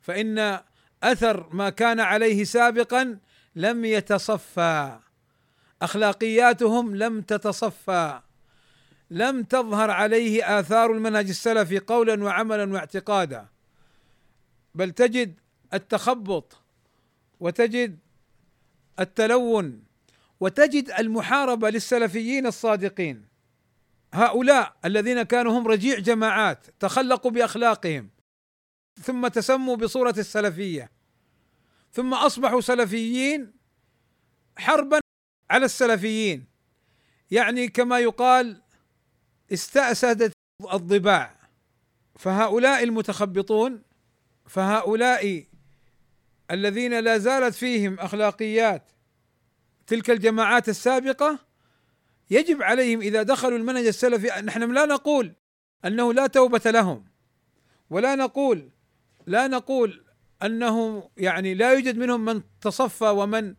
فإن 0.00 0.60
أثر 1.02 1.48
ما 1.52 1.70
كان 1.70 2.00
عليه 2.00 2.44
سابقا 2.44 3.18
لم 3.56 3.84
يتصفى. 3.84 4.98
أخلاقياتهم 5.82 6.96
لم 6.96 7.20
تتصفى 7.20 8.20
لم 9.10 9.42
تظهر 9.42 9.90
عليه 9.90 10.60
آثار 10.60 10.92
المنهج 10.92 11.28
السلفي 11.28 11.78
قولا 11.78 12.24
وعملا 12.24 12.72
واعتقادا. 12.72 13.46
بل 14.74 14.90
تجد 14.90 15.34
التخبط 15.74 16.60
وتجد 17.40 17.98
التلون 19.00 19.82
وتجد 20.40 20.90
المحاربة 20.90 21.70
للسلفيين 21.70 22.46
الصادقين. 22.46 23.30
هؤلاء 24.14 24.76
الذين 24.84 25.22
كانوا 25.22 25.58
هم 25.58 25.68
رجيع 25.68 25.98
جماعات 25.98 26.66
تخلقوا 26.80 27.30
بأخلاقهم 27.30 28.10
ثم 29.02 29.28
تسموا 29.28 29.76
بصورة 29.76 30.14
السلفية 30.18 30.90
ثم 31.92 32.14
أصبحوا 32.14 32.60
سلفيين 32.60 33.52
حربا 34.58 35.00
على 35.50 35.64
السلفيين. 35.64 36.44
يعني 37.30 37.68
كما 37.68 37.98
يقال 37.98 38.62
استأسدت 39.52 40.32
الضباع. 40.72 41.40
فهؤلاء 42.18 42.82
المتخبطون 42.82 43.82
فهؤلاء 44.46 45.46
الذين 46.50 47.00
لا 47.00 47.18
زالت 47.18 47.54
فيهم 47.54 48.00
أخلاقيات 48.00 48.90
تلك 49.86 50.10
الجماعات 50.10 50.68
السابقة 50.68 51.38
يجب 52.30 52.62
عليهم 52.62 53.00
إذا 53.00 53.22
دخلوا 53.22 53.58
المنهج 53.58 53.86
السلفي 53.86 54.42
نحن 54.42 54.72
لا 54.72 54.86
نقول 54.86 55.34
أنه 55.84 56.12
لا 56.12 56.26
توبة 56.26 56.70
لهم. 56.70 57.04
ولا 57.90 58.14
نقول 58.14 58.70
لا 59.26 59.46
نقول 59.46 60.04
أنه 60.42 61.08
يعني 61.16 61.54
لا 61.54 61.72
يوجد 61.72 61.96
منهم 61.98 62.24
من 62.24 62.42
تصفى 62.60 63.04
ومن 63.04 63.54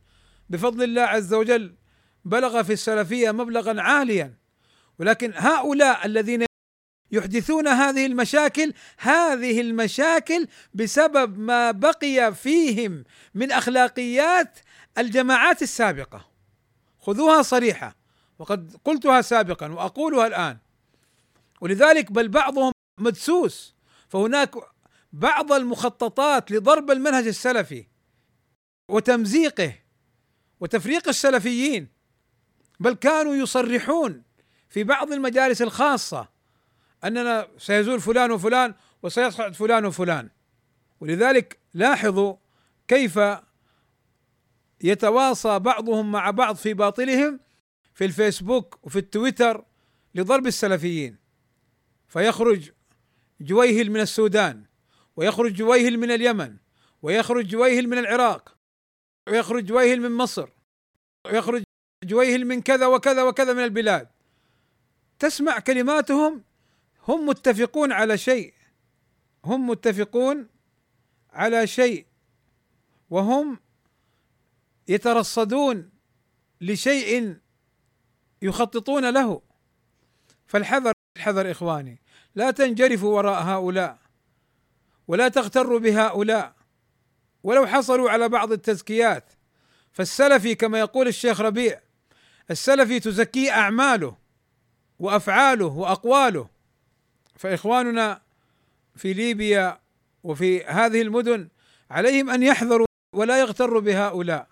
بفضل 0.49 0.83
الله 0.83 1.01
عز 1.01 1.33
وجل 1.33 1.75
بلغ 2.25 2.63
في 2.63 2.73
السلفية 2.73 3.31
مبلغا 3.31 3.81
عاليا. 3.81 4.33
ولكن 4.99 5.33
هؤلاء 5.35 6.05
الذين 6.05 6.45
يحدثون 7.11 7.67
هذه 7.67 8.05
المشاكل 8.05 8.73
هذه 8.97 9.61
المشاكل 9.61 10.47
بسبب 10.73 11.39
ما 11.39 11.71
بقي 11.71 12.33
فيهم 12.35 13.03
من 13.33 13.51
أخلاقيات 13.51 14.59
الجماعات 14.97 15.61
السابقة. 15.61 16.31
خذوها 16.99 17.41
صريحة 17.41 17.95
وقد 18.39 18.75
قلتها 18.85 19.21
سابقا 19.21 19.71
وأقولها 19.71 20.27
الآن. 20.27 20.57
ولذلك 21.61 22.11
بل 22.11 22.27
بعضهم 22.27 22.71
مدسوس 22.99 23.75
فهناك 24.09 24.55
بعض 25.13 25.51
المخططات 25.51 26.51
لضرب 26.51 26.91
المنهج 26.91 27.27
السلفي 27.27 27.85
وتمزيقه 28.89 29.73
وتفريق 30.59 31.07
السلفيين 31.07 31.87
بل 32.81 32.93
كانوا 32.93 33.35
يصرحون 33.35 34.23
في 34.69 34.83
بعض 34.83 35.11
المجالس 35.11 35.61
الخاصة 35.61 36.29
أننا 37.03 37.47
سيزول 37.57 38.01
فلان 38.01 38.31
وفلان 38.31 38.73
وسيصعد 39.03 39.53
فلان 39.53 39.85
وفلان. 39.85 40.29
ولذلك 40.99 41.59
لاحظوا 41.73 42.35
كيف 42.87 43.19
يتواصى 44.83 45.59
بعضهم 45.59 46.11
مع 46.11 46.31
بعض 46.31 46.55
في 46.55 46.73
باطلهم 46.73 47.39
في 47.93 48.05
الفيسبوك 48.05 48.79
وفي 48.83 48.99
التويتر 48.99 49.65
لضرب 50.15 50.47
السلفيين. 50.47 51.17
فيخرج 52.07 52.71
جويهل 53.41 53.91
من 53.91 53.99
السودان 53.99 54.63
ويخرج 55.15 55.53
جويهل 55.53 55.97
من 55.97 56.11
اليمن 56.11 56.57
ويخرج 57.01 57.47
جويهل 57.47 57.87
من 57.87 57.97
العراق 57.97 58.57
ويخرج 59.27 59.65
جويهل 59.65 60.01
من 60.01 60.11
مصر 60.11 60.49
ويخرج 61.25 61.63
جويهل 62.03 62.45
من 62.45 62.61
كذا 62.61 62.87
وكذا 62.87 63.23
وكذا 63.23 63.53
من 63.53 63.63
البلاد. 63.63 64.07
تسمع 65.19 65.59
كلماتهم 65.59 66.43
هم 67.07 67.25
متفقون 67.25 67.91
على 67.91 68.17
شيء. 68.17 68.53
هم 69.45 69.67
متفقون 69.67 70.47
على 71.33 71.67
شيء. 71.67 72.05
وهم 73.09 73.59
يترصدون 74.87 75.89
لشيء 76.61 77.37
يخططون 78.41 79.09
له. 79.13 79.41
فالحذر 80.47 80.91
الحذر 81.17 81.51
إخواني. 81.51 82.01
لا 82.35 82.51
تنجرفوا 82.51 83.15
وراء 83.15 83.43
هؤلاء 83.43 83.97
ولا 85.07 85.27
تغتروا 85.27 85.79
بهؤلاء. 85.79 86.55
ولو 87.43 87.67
حصلوا 87.67 88.09
على 88.09 88.29
بعض 88.29 88.51
التزكيات 88.51 89.33
فالسلفي 89.91 90.55
كما 90.55 90.79
يقول 90.79 91.07
الشيخ 91.07 91.41
ربيع 91.41 91.81
السلفي 92.51 92.99
تزكيه 92.99 93.51
أعماله 93.51 94.17
وأفعاله 94.99 95.65
وأقواله. 95.65 96.49
فإخواننا 97.35 98.21
في 98.95 99.13
ليبيا 99.13 99.79
وفي 100.23 100.63
هذه 100.63 101.01
المدن 101.01 101.49
عليهم 101.91 102.29
أن 102.29 102.43
يحذروا 102.43 102.87
ولا 103.15 103.39
يغتروا 103.39 103.81
بهؤلاء 103.81 104.47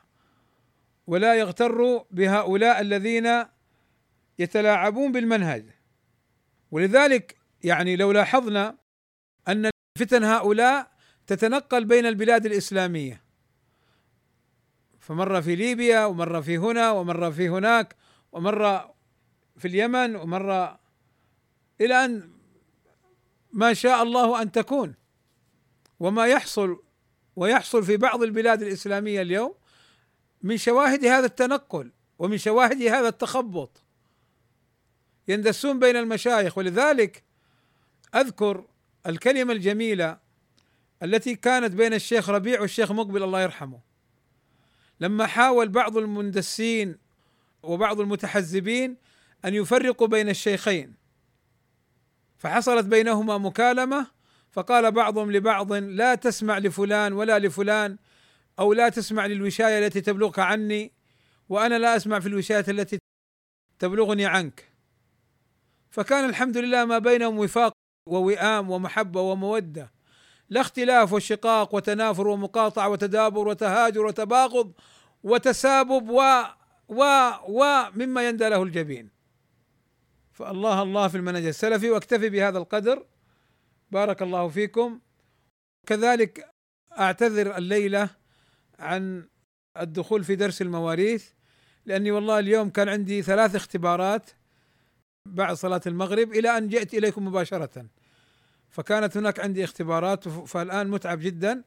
ولا 1.08 1.36
يغتروا 1.36 2.04
بهؤلاء 2.12 2.82
الذين 2.82 3.46
يتلاعبون 4.40 5.12
بالمنهج. 5.12 5.66
ولذلك 6.72 7.38
يعني 7.64 7.96
لو 7.96 8.12
لاحظنا 8.12 8.78
أن 9.48 9.70
فتن 10.00 10.24
هؤلاء 10.24 10.92
تتنقل 11.28 11.86
بين 11.86 12.06
البلاد 12.06 12.46
الإسلامية. 12.46 13.29
فمره 15.10 15.40
في 15.40 15.56
ليبيا 15.56 16.06
ومره 16.06 16.42
في 16.42 16.58
هنا 16.58 16.92
ومره 16.92 17.30
في 17.30 17.50
هناك 17.50 17.96
ومره 18.32 18.96
في 19.58 19.68
اليمن 19.68 20.16
ومره 20.16 20.80
إلى 21.82 22.06
أن 22.06 22.32
ما 23.54 23.74
شاء 23.74 24.04
الله 24.04 24.42
أن 24.42 24.52
تكون. 24.52 24.96
وما 26.00 26.28
يحصل 26.28 26.84
ويحصل 27.36 27.84
في 27.84 27.98
بعض 27.98 28.24
البلاد 28.24 28.62
الإسلامية 28.62 29.22
اليوم 29.22 29.54
من 30.42 30.58
شواهد 30.58 31.06
هذا 31.06 31.26
التنقل 31.26 31.92
ومن 32.20 32.38
شواهد 32.38 32.82
هذا 32.82 33.08
التخبط. 33.08 33.84
يندسون 35.28 35.80
بين 35.80 35.96
المشايخ 35.96 36.58
ولذلك 36.58 37.24
أذكر 38.16 38.68
الكلمة 39.08 39.54
الجميلة 39.54 40.20
التي 41.04 41.36
كانت 41.36 41.72
بين 41.72 41.94
الشيخ 41.94 42.30
ربيع 42.30 42.62
والشيخ 42.62 42.92
مقبل 42.92 43.24
الله 43.24 43.42
يرحمه. 43.42 43.89
لما 45.00 45.28
حاول 45.28 45.70
بعض 45.70 45.98
المندسين 45.98 46.98
وبعض 47.64 48.00
المتحزبين 48.00 48.98
أن 49.46 49.54
يفرقوا 49.54 50.08
بين 50.08 50.30
الشيخين 50.30 50.94
فحصلت 52.38 52.86
بينهما 52.86 53.38
مكالمة 53.38 54.08
فقال 54.52 54.92
بعضهم 54.92 55.32
لبعض 55.32 55.74
لا 55.74 56.16
تسمع 56.16 56.58
لفلان 56.58 57.14
ولا 57.14 57.40
لفلان 57.40 57.98
أو 58.60 58.74
لا 58.74 58.90
تسمع 58.90 59.26
للوشاية 59.26 59.86
التي 59.86 60.02
تبلغك 60.02 60.40
عني 60.40 60.92
وأنا 61.50 61.80
لا 61.80 61.96
أسمع 61.96 62.20
في 62.20 62.28
الوشاية 62.28 62.66
التي 62.68 63.00
تبلغني 63.80 64.26
عنك. 64.26 64.70
فكان 65.90 66.30
الحمد 66.30 66.58
لله 66.58 66.86
ما 66.86 67.00
بينهم 67.00 67.40
وفاق 67.40 67.74
ووئام 68.08 68.70
ومحبة 68.70 69.22
ومودة. 69.22 69.92
لا 70.50 70.62
اختلاف 70.62 71.14
وشقاق 71.14 71.76
وتنافر 71.76 72.28
ومقاطعة 72.28 72.90
وتدابر 72.90 73.48
وتهاجر 73.48 74.06
وتباغض 74.06 74.74
وتسابب 75.24 76.10
و 76.10 76.44
و 76.88 77.04
و 77.48 77.90
مما 77.96 78.28
يندى 78.28 78.50
له 78.50 78.64
الجبين. 78.64 79.10
فالله 80.32 80.82
الله 80.82 81.08
في 81.08 81.18
المنهج 81.18 81.46
السلفي 81.46 81.90
واكتفي 81.90 82.30
بهذا 82.30 82.58
القدر. 82.58 83.06
بارك 83.92 84.22
الله 84.22 84.48
فيكم. 84.48 85.00
كذلك 85.88 86.52
أعتذر 87.00 87.58
الليلة 87.58 88.10
عن 88.80 89.30
الدخول 89.78 90.24
في 90.24 90.36
درس 90.36 90.62
المواريث 90.62 91.30
لأني 91.86 92.12
والله 92.12 92.40
اليوم 92.40 92.70
كان 92.70 92.90
عندي 92.90 93.22
ثلاث 93.22 93.56
اختبارات 93.56 94.30
بعد 95.26 95.56
صلاة 95.56 95.82
المغرب 95.88 96.34
إلى 96.34 96.58
أن 96.58 96.68
جئت 96.68 96.94
إليكم 96.94 97.28
مباشرة. 97.28 97.86
فكانت 98.70 99.18
هناك 99.18 99.40
عندي 99.40 99.64
اختبارات 99.64 100.28
فالآن 100.28 100.88
متعب 100.88 101.20
جدا. 101.20 101.64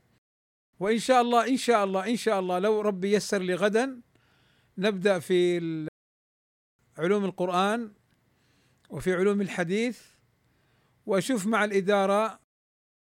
وإن 0.81 0.99
شاء 0.99 1.23
الله 1.23 1.49
إن 1.49 1.57
شاء 1.57 1.85
الله 1.85 2.11
إن 2.11 2.17
شاء 2.17 2.41
الله 2.41 2.59
لو 2.59 2.81
ربي 2.81 3.13
يسر 3.13 3.43
لي 3.43 3.55
غدا 3.55 4.01
نبدأ 4.79 5.19
في 5.19 5.59
علوم 6.99 7.25
القرآن 7.25 7.93
وفي 8.91 9.13
علوم 9.15 9.41
الحديث 9.41 10.01
وأشوف 11.07 11.47
مع 11.47 11.65
الإدارة 11.65 12.41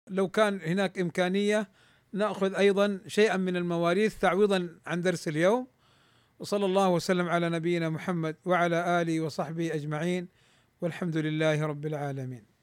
لو 0.08 0.28
كان 0.28 0.60
هناك 0.60 0.98
إمكانية 0.98 1.68
نأخذ 2.12 2.54
أيضا 2.54 3.00
شيئا 3.06 3.36
من 3.36 3.56
المواريث 3.56 4.18
تعويضا 4.18 4.80
عن 4.86 5.00
درس 5.00 5.28
اليوم. 5.28 5.66
وصلى 6.38 6.66
الله 6.66 6.88
وسلم 6.88 7.28
على 7.28 7.48
نبينا 7.48 7.88
محمد 7.88 8.36
وعلى 8.44 9.02
آله 9.02 9.20
وصحبه 9.20 9.74
أجمعين. 9.74 10.28
والحمد 10.80 11.16
لله 11.16 11.66
رب 11.66 11.86
العالمين. 11.86 12.57